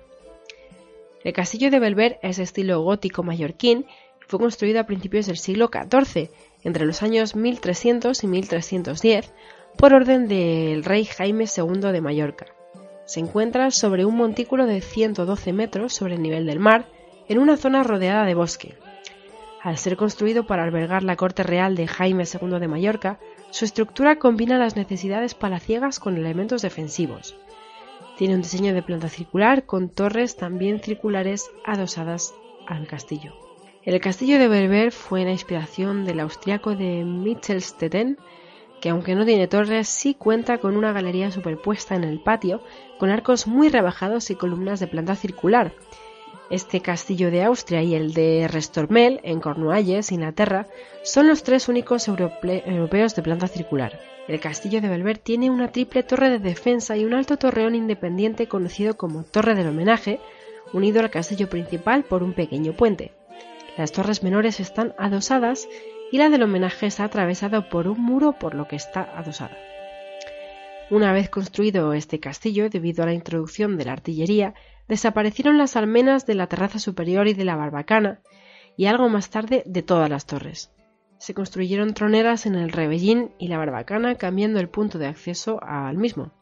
El 1.23 1.33
castillo 1.33 1.69
de 1.69 1.79
Belver 1.79 2.19
es 2.23 2.37
de 2.37 2.43
estilo 2.43 2.81
gótico 2.81 3.21
mallorquín 3.21 3.85
y 4.19 4.23
fue 4.27 4.39
construido 4.39 4.79
a 4.79 4.85
principios 4.85 5.27
del 5.27 5.37
siglo 5.37 5.69
XIV, 5.71 6.31
entre 6.63 6.85
los 6.85 7.03
años 7.03 7.35
1300 7.35 8.23
y 8.23 8.27
1310, 8.27 9.31
por 9.77 9.93
orden 9.93 10.27
del 10.27 10.83
rey 10.83 11.05
Jaime 11.05 11.45
II 11.45 11.91
de 11.91 12.01
Mallorca. 12.01 12.47
Se 13.05 13.19
encuentra 13.19 13.69
sobre 13.71 14.05
un 14.05 14.15
montículo 14.15 14.65
de 14.65 14.81
112 14.81 15.53
metros 15.53 15.93
sobre 15.93 16.15
el 16.15 16.21
nivel 16.23 16.45
del 16.45 16.59
mar 16.59 16.87
en 17.31 17.39
una 17.39 17.55
zona 17.55 17.81
rodeada 17.81 18.25
de 18.25 18.35
bosque. 18.35 18.75
Al 19.63 19.77
ser 19.77 19.95
construido 19.95 20.45
para 20.45 20.63
albergar 20.63 21.01
la 21.01 21.15
corte 21.15 21.43
real 21.43 21.77
de 21.77 21.87
Jaime 21.87 22.25
II 22.25 22.59
de 22.59 22.67
Mallorca, 22.67 23.19
su 23.51 23.63
estructura 23.63 24.17
combina 24.17 24.57
las 24.57 24.75
necesidades 24.75 25.33
palaciegas 25.33 26.01
con 26.01 26.17
elementos 26.17 26.61
defensivos. 26.61 27.37
Tiene 28.17 28.35
un 28.35 28.41
diseño 28.41 28.73
de 28.73 28.83
planta 28.83 29.07
circular 29.07 29.65
con 29.65 29.87
torres 29.87 30.35
también 30.35 30.81
circulares 30.81 31.49
adosadas 31.65 32.33
al 32.67 32.85
castillo. 32.85 33.33
El 33.83 34.01
castillo 34.01 34.37
de 34.37 34.49
Berber 34.49 34.91
fue 34.91 35.23
la 35.23 35.31
inspiración 35.31 36.03
del 36.03 36.19
austriaco 36.19 36.75
de 36.75 37.05
Mittelstetten, 37.05 38.17
que 38.81 38.89
aunque 38.89 39.15
no 39.15 39.23
tiene 39.23 39.47
torres, 39.47 39.87
sí 39.87 40.15
cuenta 40.15 40.57
con 40.57 40.75
una 40.75 40.91
galería 40.91 41.31
superpuesta 41.31 41.95
en 41.95 42.03
el 42.03 42.19
patio, 42.19 42.61
con 42.99 43.09
arcos 43.09 43.47
muy 43.47 43.69
rebajados 43.69 44.29
y 44.31 44.35
columnas 44.35 44.81
de 44.81 44.87
planta 44.87 45.15
circular, 45.15 45.71
este 46.51 46.81
castillo 46.81 47.31
de 47.31 47.43
Austria 47.43 47.81
y 47.81 47.95
el 47.95 48.13
de 48.13 48.47
Restormel, 48.49 49.21
en 49.23 49.39
Cornualles, 49.39 50.11
Inglaterra, 50.11 50.67
son 51.01 51.27
los 51.27 51.43
tres 51.43 51.69
únicos 51.69 52.07
europeos 52.09 53.15
de 53.15 53.21
planta 53.23 53.47
circular. 53.47 53.97
El 54.27 54.39
castillo 54.41 54.81
de 54.81 54.89
Belver 54.89 55.17
tiene 55.17 55.49
una 55.49 55.71
triple 55.71 56.03
torre 56.03 56.29
de 56.29 56.39
defensa 56.39 56.97
y 56.97 57.05
un 57.05 57.13
alto 57.13 57.37
torreón 57.37 57.73
independiente 57.73 58.47
conocido 58.47 58.97
como 58.97 59.23
Torre 59.23 59.55
del 59.55 59.69
Homenaje, 59.69 60.19
unido 60.73 60.99
al 60.99 61.09
castillo 61.09 61.49
principal 61.49 62.03
por 62.03 62.21
un 62.21 62.33
pequeño 62.33 62.73
puente. 62.73 63.13
Las 63.77 63.93
torres 63.93 64.21
menores 64.21 64.59
están 64.59 64.93
adosadas 64.97 65.69
y 66.11 66.17
la 66.17 66.29
del 66.29 66.43
homenaje 66.43 66.85
está 66.85 67.05
atravesada 67.05 67.69
por 67.69 67.87
un 67.87 68.01
muro 68.01 68.33
por 68.33 68.55
lo 68.55 68.67
que 68.67 68.75
está 68.75 69.03
adosada. 69.17 69.57
Una 70.91 71.13
vez 71.13 71.29
construido 71.29 71.93
este 71.93 72.19
castillo, 72.19 72.69
debido 72.69 73.03
a 73.03 73.05
la 73.05 73.13
introducción 73.13 73.77
de 73.77 73.85
la 73.85 73.93
artillería, 73.93 74.55
desaparecieron 74.89 75.57
las 75.57 75.77
almenas 75.77 76.25
de 76.25 76.35
la 76.35 76.47
terraza 76.47 76.79
superior 76.79 77.29
y 77.29 77.33
de 77.33 77.45
la 77.45 77.55
barbacana, 77.55 78.19
y 78.75 78.87
algo 78.87 79.07
más 79.07 79.29
tarde 79.29 79.63
de 79.65 79.83
todas 79.83 80.09
las 80.09 80.25
torres. 80.25 80.73
Se 81.17 81.33
construyeron 81.33 81.93
troneras 81.93 82.45
en 82.45 82.55
el 82.55 82.73
Rebellín 82.73 83.31
y 83.39 83.47
la 83.47 83.57
barbacana, 83.57 84.15
cambiando 84.15 84.59
el 84.59 84.67
punto 84.67 84.99
de 84.99 85.07
acceso 85.07 85.63
al 85.63 85.95
mismo. 85.95 86.33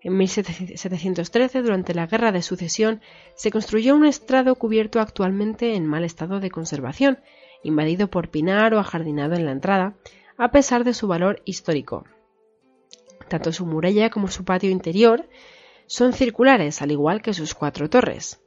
En 0.00 0.16
1713, 0.16 1.62
durante 1.62 1.94
la 1.94 2.08
Guerra 2.08 2.32
de 2.32 2.42
Sucesión, 2.42 3.00
se 3.36 3.52
construyó 3.52 3.94
un 3.94 4.06
estrado 4.06 4.56
cubierto 4.56 4.98
actualmente 4.98 5.76
en 5.76 5.86
mal 5.86 6.02
estado 6.02 6.40
de 6.40 6.50
conservación, 6.50 7.20
invadido 7.62 8.10
por 8.10 8.28
pinar 8.28 8.74
o 8.74 8.80
ajardinado 8.80 9.36
en 9.36 9.44
la 9.44 9.52
entrada, 9.52 9.94
a 10.36 10.50
pesar 10.50 10.82
de 10.82 10.94
su 10.94 11.06
valor 11.06 11.42
histórico. 11.44 12.02
Tanto 13.32 13.50
su 13.50 13.64
muralla 13.64 14.10
como 14.10 14.28
su 14.28 14.44
patio 14.44 14.68
interior 14.68 15.26
son 15.86 16.12
circulares, 16.12 16.82
al 16.82 16.90
igual 16.90 17.22
que 17.22 17.32
sus 17.32 17.54
cuatro 17.54 17.88
torres. 17.88 18.42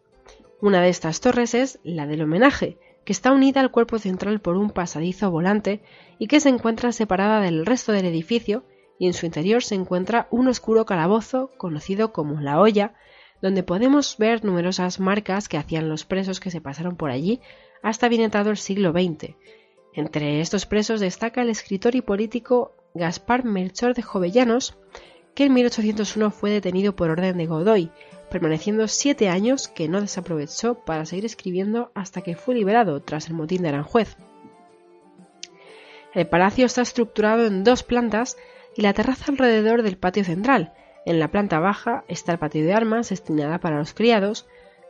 Una 0.61 0.79
de 0.79 0.89
estas 0.89 1.21
torres 1.21 1.55
es 1.55 1.79
la 1.83 2.05
del 2.05 2.21
homenaje, 2.21 2.77
que 3.03 3.11
está 3.11 3.31
unida 3.31 3.61
al 3.61 3.71
cuerpo 3.71 3.97
central 3.97 4.41
por 4.41 4.57
un 4.57 4.69
pasadizo 4.69 5.31
volante 5.31 5.81
y 6.19 6.27
que 6.27 6.39
se 6.39 6.49
encuentra 6.49 6.91
separada 6.91 7.41
del 7.41 7.65
resto 7.65 7.93
del 7.93 8.05
edificio 8.05 8.63
y 8.99 9.07
en 9.07 9.15
su 9.15 9.25
interior 9.25 9.63
se 9.63 9.73
encuentra 9.73 10.27
un 10.29 10.47
oscuro 10.47 10.85
calabozo 10.85 11.49
conocido 11.57 12.13
como 12.13 12.39
la 12.39 12.61
olla, 12.61 12.93
donde 13.41 13.63
podemos 13.63 14.17
ver 14.19 14.45
numerosas 14.45 14.99
marcas 14.99 15.49
que 15.49 15.57
hacían 15.57 15.89
los 15.89 16.05
presos 16.05 16.39
que 16.39 16.51
se 16.51 16.61
pasaron 16.61 16.95
por 16.95 17.09
allí 17.09 17.41
hasta 17.81 18.07
bien 18.07 18.21
entrado 18.21 18.51
el 18.51 18.57
siglo 18.57 18.91
XX. 18.91 19.33
Entre 19.93 20.41
estos 20.41 20.67
presos 20.67 20.99
destaca 20.99 21.41
el 21.41 21.49
escritor 21.49 21.95
y 21.95 22.01
político 22.01 22.75
Gaspar 22.95 23.43
Melchor 23.43 23.93
de 23.93 24.01
Jovellanos, 24.01 24.77
que 25.35 25.45
en 25.45 25.53
1801 25.53 26.31
fue 26.31 26.49
detenido 26.49 26.95
por 26.95 27.09
orden 27.09 27.37
de 27.37 27.45
Godoy, 27.45 27.91
permaneciendo 28.29 28.87
siete 28.87 29.29
años 29.29 29.67
que 29.67 29.89
no 29.89 30.01
desaprovechó 30.01 30.75
para 30.75 31.05
seguir 31.05 31.25
escribiendo 31.25 31.91
hasta 31.93 32.21
que 32.21 32.35
fue 32.35 32.55
liberado 32.55 33.01
tras 33.01 33.27
el 33.27 33.33
motín 33.33 33.61
de 33.61 33.69
Aranjuez. 33.69 34.15
El 36.13 36.27
palacio 36.27 36.65
está 36.65 36.81
estructurado 36.81 37.45
en 37.45 37.65
dos 37.65 37.83
plantas 37.83 38.37
y 38.75 38.81
la 38.81 38.93
terraza 38.93 39.31
alrededor 39.31 39.83
del 39.83 39.97
patio 39.97 40.23
central. 40.23 40.73
En 41.05 41.19
la 41.19 41.29
planta 41.29 41.59
baja 41.59 42.05
está 42.07 42.31
el 42.31 42.39
patio 42.39 42.63
de 42.63 42.73
armas 42.73 43.09
destinada 43.09 43.59
para 43.59 43.77
los 43.77 43.93
criados 43.93 44.47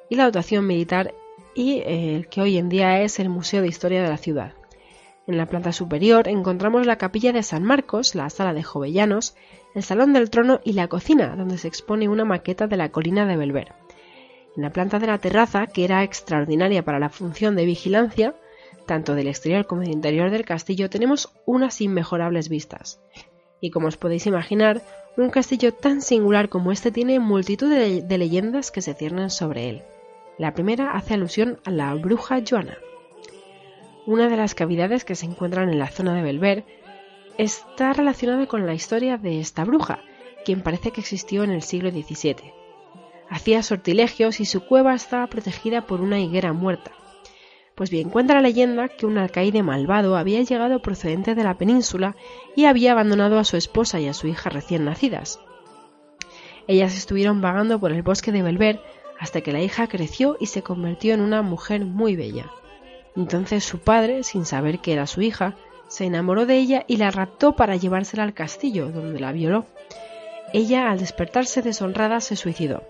y 0.10 0.16
la 0.16 0.26
dotación 0.26 0.68
militar 0.68 1.16
y 1.56 1.80
eh, 1.80 2.16
el 2.16 2.28
que 2.28 2.42
hoy 2.42 2.58
en 2.60 2.70
día 2.70 3.02
es 3.02 3.20
el 3.20 3.30
Museo 3.30 3.64
de 3.64 3.68
Historia 3.68 4.04
de 4.04 4.10
la 4.10 4.18
ciudad. 4.18 4.54
En 5.28 5.38
la 5.38 5.48
planta 5.48 5.72
superior 5.72 6.28
encontramos 6.28 6.86
la 6.86 6.98
capilla 6.98 7.34
de 7.34 7.42
San 7.42 7.64
Marcos, 7.64 8.14
la 8.14 8.30
sala 8.30 8.54
de 8.54 8.62
Jovellanos, 8.62 9.36
el 9.74 9.84
salón 9.84 10.14
del 10.14 10.30
trono 10.30 10.60
y 10.64 10.74
la 10.74 10.88
cocina, 10.88 11.36
donde 11.36 11.58
se 11.58 11.68
expone 11.68 12.08
una 12.08 12.26
maqueta 12.26 12.68
de 12.68 12.78
la 12.78 12.90
colina 12.90 13.26
de 13.26 13.36
Belver. 13.36 13.74
En 14.56 14.64
la 14.64 14.72
planta 14.72 15.00
de 15.00 15.08
la 15.08 15.18
terraza, 15.18 15.68
que 15.68 15.84
era 15.84 16.04
extraordinaria 16.04 16.86
para 16.86 17.00
la 17.00 17.10
función 17.10 17.56
de 17.56 17.66
vigilancia, 17.66 18.36
tanto 18.86 19.16
del 19.16 19.28
exterior 19.28 19.66
como 19.66 19.82
del 19.82 19.92
interior 19.92 20.30
del 20.30 20.46
castillo, 20.46 20.90
tenemos 20.90 21.34
unas 21.46 21.82
inmejorables 21.82 22.48
vistas. 22.48 23.02
Y 23.60 23.72
como 23.72 23.88
os 23.88 23.98
podéis 23.98 24.28
imaginar, 24.28 24.82
un 25.18 25.30
castillo 25.30 25.74
tan 25.74 26.02
singular 26.02 26.50
como 26.50 26.72
este 26.72 26.92
tiene 26.92 27.20
multitud 27.20 27.70
de, 27.70 28.18
leyendas 28.18 28.72
que 28.72 28.82
se 28.82 28.94
ciernen 28.94 29.30
sobre 29.30 29.70
él. 29.70 29.84
La 30.38 30.54
primera 30.54 30.92
hace 30.92 31.16
alusión 31.16 31.60
a 31.66 31.72
la 31.72 31.94
bruja 31.96 32.42
Joana. 32.48 32.78
Una 34.08 34.30
de 34.30 34.38
las 34.38 34.54
cavidades 34.54 35.04
que 35.04 35.16
se 35.16 35.26
encuentran 35.26 35.70
en 35.70 35.80
la 35.80 35.88
zona 35.88 36.14
de 36.14 36.22
Belver 36.22 36.64
está 37.40 37.92
relacionada 37.92 38.46
con 38.46 38.68
la 38.68 38.76
historia 38.76 39.18
de 39.18 39.40
esta 39.40 39.66
bruja, 39.66 40.00
quien 40.46 40.62
parece 40.62 40.92
que 40.92 41.02
existió 41.02 41.44
en 41.44 41.50
el 41.50 41.64
siglo 41.64 41.90
XVII. 41.90 42.54
Hacía 43.30 43.64
sortilegios 43.64 44.40
y 44.40 44.46
su 44.46 44.62
cueva 44.62 44.94
estaba 44.94 45.26
protegida 45.28 45.88
por 45.88 46.02
una 46.02 46.20
higuera 46.20 46.54
muerta. 46.54 46.92
Pues 47.74 47.90
bien, 47.90 48.10
cuenta 48.12 48.36
la 48.36 48.42
leyenda 48.42 48.90
que 48.90 49.08
un 49.08 49.18
alcaide 49.18 49.64
malvado 49.64 50.16
había 50.16 50.42
llegado 50.44 50.84
procedente 50.84 51.34
de 51.34 51.44
la 51.44 51.58
península 51.58 52.16
y 52.56 52.66
había 52.66 52.92
abandonado 52.92 53.40
a 53.40 53.44
su 53.44 53.58
esposa 53.58 54.00
y 54.00 54.08
a 54.08 54.14
su 54.14 54.28
hija 54.28 54.52
recién 54.52 54.86
nacidas. 54.86 55.40
Ellas 56.68 56.96
estuvieron 56.96 57.42
vagando 57.42 57.80
por 57.80 57.92
el 57.92 58.04
bosque 58.04 58.32
de 58.32 58.44
Belver 58.44 58.80
hasta 59.20 59.42
que 59.42 59.52
la 59.52 59.62
hija 59.62 59.88
creció 59.88 60.38
y 60.40 60.46
se 60.46 60.62
convirtió 60.62 61.16
en 61.16 61.22
una 61.22 61.42
mujer 61.42 61.86
muy 61.86 62.16
bella. 62.16 62.52
Entonces 63.16 63.64
su 63.64 63.80
padre, 63.80 64.24
sin 64.24 64.46
saber 64.46 64.80
que 64.80 64.94
era 64.94 65.08
su 65.08 65.22
hija, 65.22 65.56
se 65.88 66.06
enamoró 66.06 66.46
de 66.46 66.58
ella 66.58 66.84
y 66.88 66.98
la 66.98 67.12
raptó 67.12 67.56
para 67.56 67.76
llevársela 67.76 68.24
al 68.24 68.34
castillo, 68.34 68.90
donde 68.90 69.20
la 69.20 69.32
violó. 69.32 69.66
Ella, 70.54 70.90
al 70.90 71.00
despertarse 71.00 71.62
deshonrada, 71.62 72.20
se 72.22 72.36
suicidó. 72.36 72.84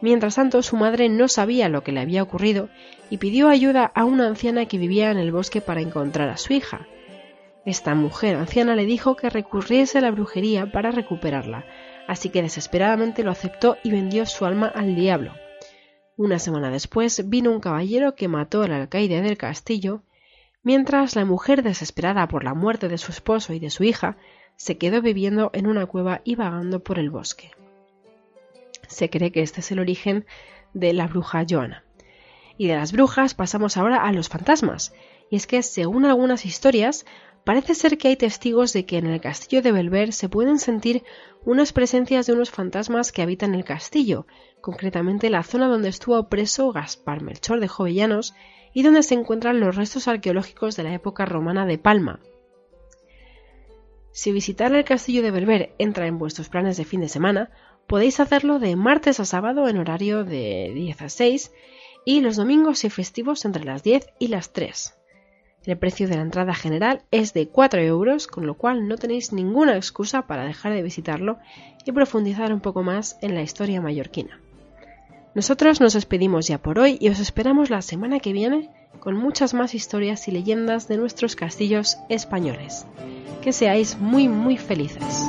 Mientras 0.00 0.36
tanto, 0.36 0.62
su 0.62 0.76
madre 0.76 1.08
no 1.08 1.28
sabía 1.28 1.68
lo 1.68 1.82
que 1.82 1.92
le 1.92 2.00
había 2.00 2.22
ocurrido 2.22 2.68
y 3.10 3.18
pidió 3.18 3.48
ayuda 3.48 3.90
a 3.94 4.04
una 4.04 4.26
anciana 4.26 4.66
que 4.66 4.78
vivía 4.78 5.10
en 5.10 5.18
el 5.18 5.32
bosque 5.32 5.60
para 5.60 5.80
encontrar 5.80 6.30
a 6.30 6.36
su 6.36 6.52
hija. 6.52 6.86
Esta 7.66 7.94
mujer 7.94 8.36
anciana 8.36 8.74
le 8.74 8.86
dijo 8.86 9.16
que 9.16 9.28
recurriese 9.28 9.98
a 9.98 10.00
la 10.00 10.10
brujería 10.10 10.72
para 10.72 10.90
recuperarla, 10.90 11.66
así 12.08 12.30
que 12.30 12.42
desesperadamente 12.42 13.22
lo 13.22 13.30
aceptó 13.30 13.76
y 13.82 13.90
vendió 13.90 14.24
su 14.24 14.46
alma 14.46 14.72
al 14.74 14.94
diablo. 14.94 15.34
Una 16.20 16.38
semana 16.38 16.70
después 16.70 17.30
vino 17.30 17.50
un 17.50 17.60
caballero 17.60 18.14
que 18.14 18.28
mató 18.28 18.60
al 18.60 18.72
alcaide 18.72 19.22
del 19.22 19.38
castillo, 19.38 20.02
mientras 20.62 21.16
la 21.16 21.24
mujer, 21.24 21.62
desesperada 21.62 22.28
por 22.28 22.44
la 22.44 22.52
muerte 22.52 22.90
de 22.90 22.98
su 22.98 23.10
esposo 23.10 23.54
y 23.54 23.58
de 23.58 23.70
su 23.70 23.84
hija, 23.84 24.18
se 24.54 24.76
quedó 24.76 25.00
viviendo 25.00 25.48
en 25.54 25.66
una 25.66 25.86
cueva 25.86 26.20
y 26.22 26.34
vagando 26.34 26.84
por 26.84 26.98
el 26.98 27.08
bosque. 27.08 27.52
Se 28.86 29.08
cree 29.08 29.32
que 29.32 29.40
este 29.40 29.60
es 29.60 29.72
el 29.72 29.78
origen 29.78 30.26
de 30.74 30.92
la 30.92 31.06
bruja 31.06 31.46
Joana. 31.48 31.84
Y 32.58 32.66
de 32.66 32.76
las 32.76 32.92
brujas 32.92 33.32
pasamos 33.32 33.78
ahora 33.78 34.06
a 34.06 34.12
los 34.12 34.28
fantasmas. 34.28 34.92
Y 35.30 35.36
es 35.36 35.46
que, 35.46 35.62
según 35.62 36.04
algunas 36.04 36.44
historias, 36.44 37.06
parece 37.44 37.74
ser 37.74 37.98
que 37.98 38.08
hay 38.08 38.16
testigos 38.16 38.72
de 38.72 38.86
que 38.86 38.98
en 38.98 39.06
el 39.06 39.20
castillo 39.20 39.62
de 39.62 39.72
Belver 39.72 40.12
se 40.12 40.28
pueden 40.28 40.58
sentir 40.58 41.02
unas 41.44 41.72
presencias 41.72 42.26
de 42.26 42.32
unos 42.32 42.50
fantasmas 42.50 43.12
que 43.12 43.22
habitan 43.22 43.54
el 43.54 43.64
castillo, 43.64 44.26
concretamente 44.60 45.30
la 45.30 45.42
zona 45.42 45.68
donde 45.68 45.88
estuvo 45.88 46.28
preso 46.28 46.72
Gaspar 46.72 47.22
Melchor 47.22 47.60
de 47.60 47.68
Jovellanos 47.68 48.34
y 48.72 48.82
donde 48.82 49.02
se 49.02 49.14
encuentran 49.14 49.60
los 49.60 49.76
restos 49.76 50.08
arqueológicos 50.08 50.76
de 50.76 50.82
la 50.84 50.94
época 50.94 51.24
romana 51.24 51.66
de 51.66 51.78
Palma. 51.78 52.20
Si 54.12 54.32
visitar 54.32 54.74
el 54.74 54.84
castillo 54.84 55.22
de 55.22 55.30
Belver 55.30 55.74
entra 55.78 56.06
en 56.06 56.18
vuestros 56.18 56.48
planes 56.48 56.76
de 56.76 56.84
fin 56.84 57.00
de 57.00 57.08
semana, 57.08 57.50
Podéis 57.90 58.20
hacerlo 58.20 58.60
de 58.60 58.76
martes 58.76 59.18
a 59.18 59.24
sábado 59.24 59.66
en 59.66 59.76
horario 59.76 60.22
de 60.22 60.70
10 60.72 61.02
a 61.02 61.08
6 61.08 61.52
y 62.04 62.20
los 62.20 62.36
domingos 62.36 62.84
y 62.84 62.88
festivos 62.88 63.44
entre 63.44 63.64
las 63.64 63.82
10 63.82 64.06
y 64.20 64.28
las 64.28 64.52
3. 64.52 64.94
El 65.66 65.76
precio 65.76 66.08
de 66.08 66.16
la 66.16 66.22
entrada 66.22 66.54
general 66.54 67.02
es 67.10 67.34
de 67.34 67.48
4 67.48 67.80
euros, 67.82 68.26
con 68.26 68.46
lo 68.46 68.54
cual 68.54 68.88
no 68.88 68.96
tenéis 68.96 69.32
ninguna 69.32 69.76
excusa 69.76 70.26
para 70.26 70.44
dejar 70.44 70.72
de 70.72 70.82
visitarlo 70.82 71.38
y 71.84 71.92
profundizar 71.92 72.52
un 72.52 72.60
poco 72.60 72.82
más 72.82 73.18
en 73.20 73.34
la 73.34 73.42
historia 73.42 73.80
mallorquina. 73.82 74.40
Nosotros 75.34 75.80
nos 75.80 75.92
despedimos 75.92 76.46
ya 76.48 76.58
por 76.58 76.78
hoy 76.78 76.96
y 77.00 77.08
os 77.10 77.20
esperamos 77.20 77.70
la 77.70 77.82
semana 77.82 78.20
que 78.20 78.32
viene 78.32 78.70
con 79.00 79.16
muchas 79.16 79.54
más 79.54 79.74
historias 79.74 80.26
y 80.28 80.32
leyendas 80.32 80.88
de 80.88 80.96
nuestros 80.96 81.36
castillos 81.36 81.98
españoles. 82.08 82.86
Que 83.42 83.52
seáis 83.52 83.98
muy 83.98 84.28
muy 84.28 84.56
felices. 84.56 85.28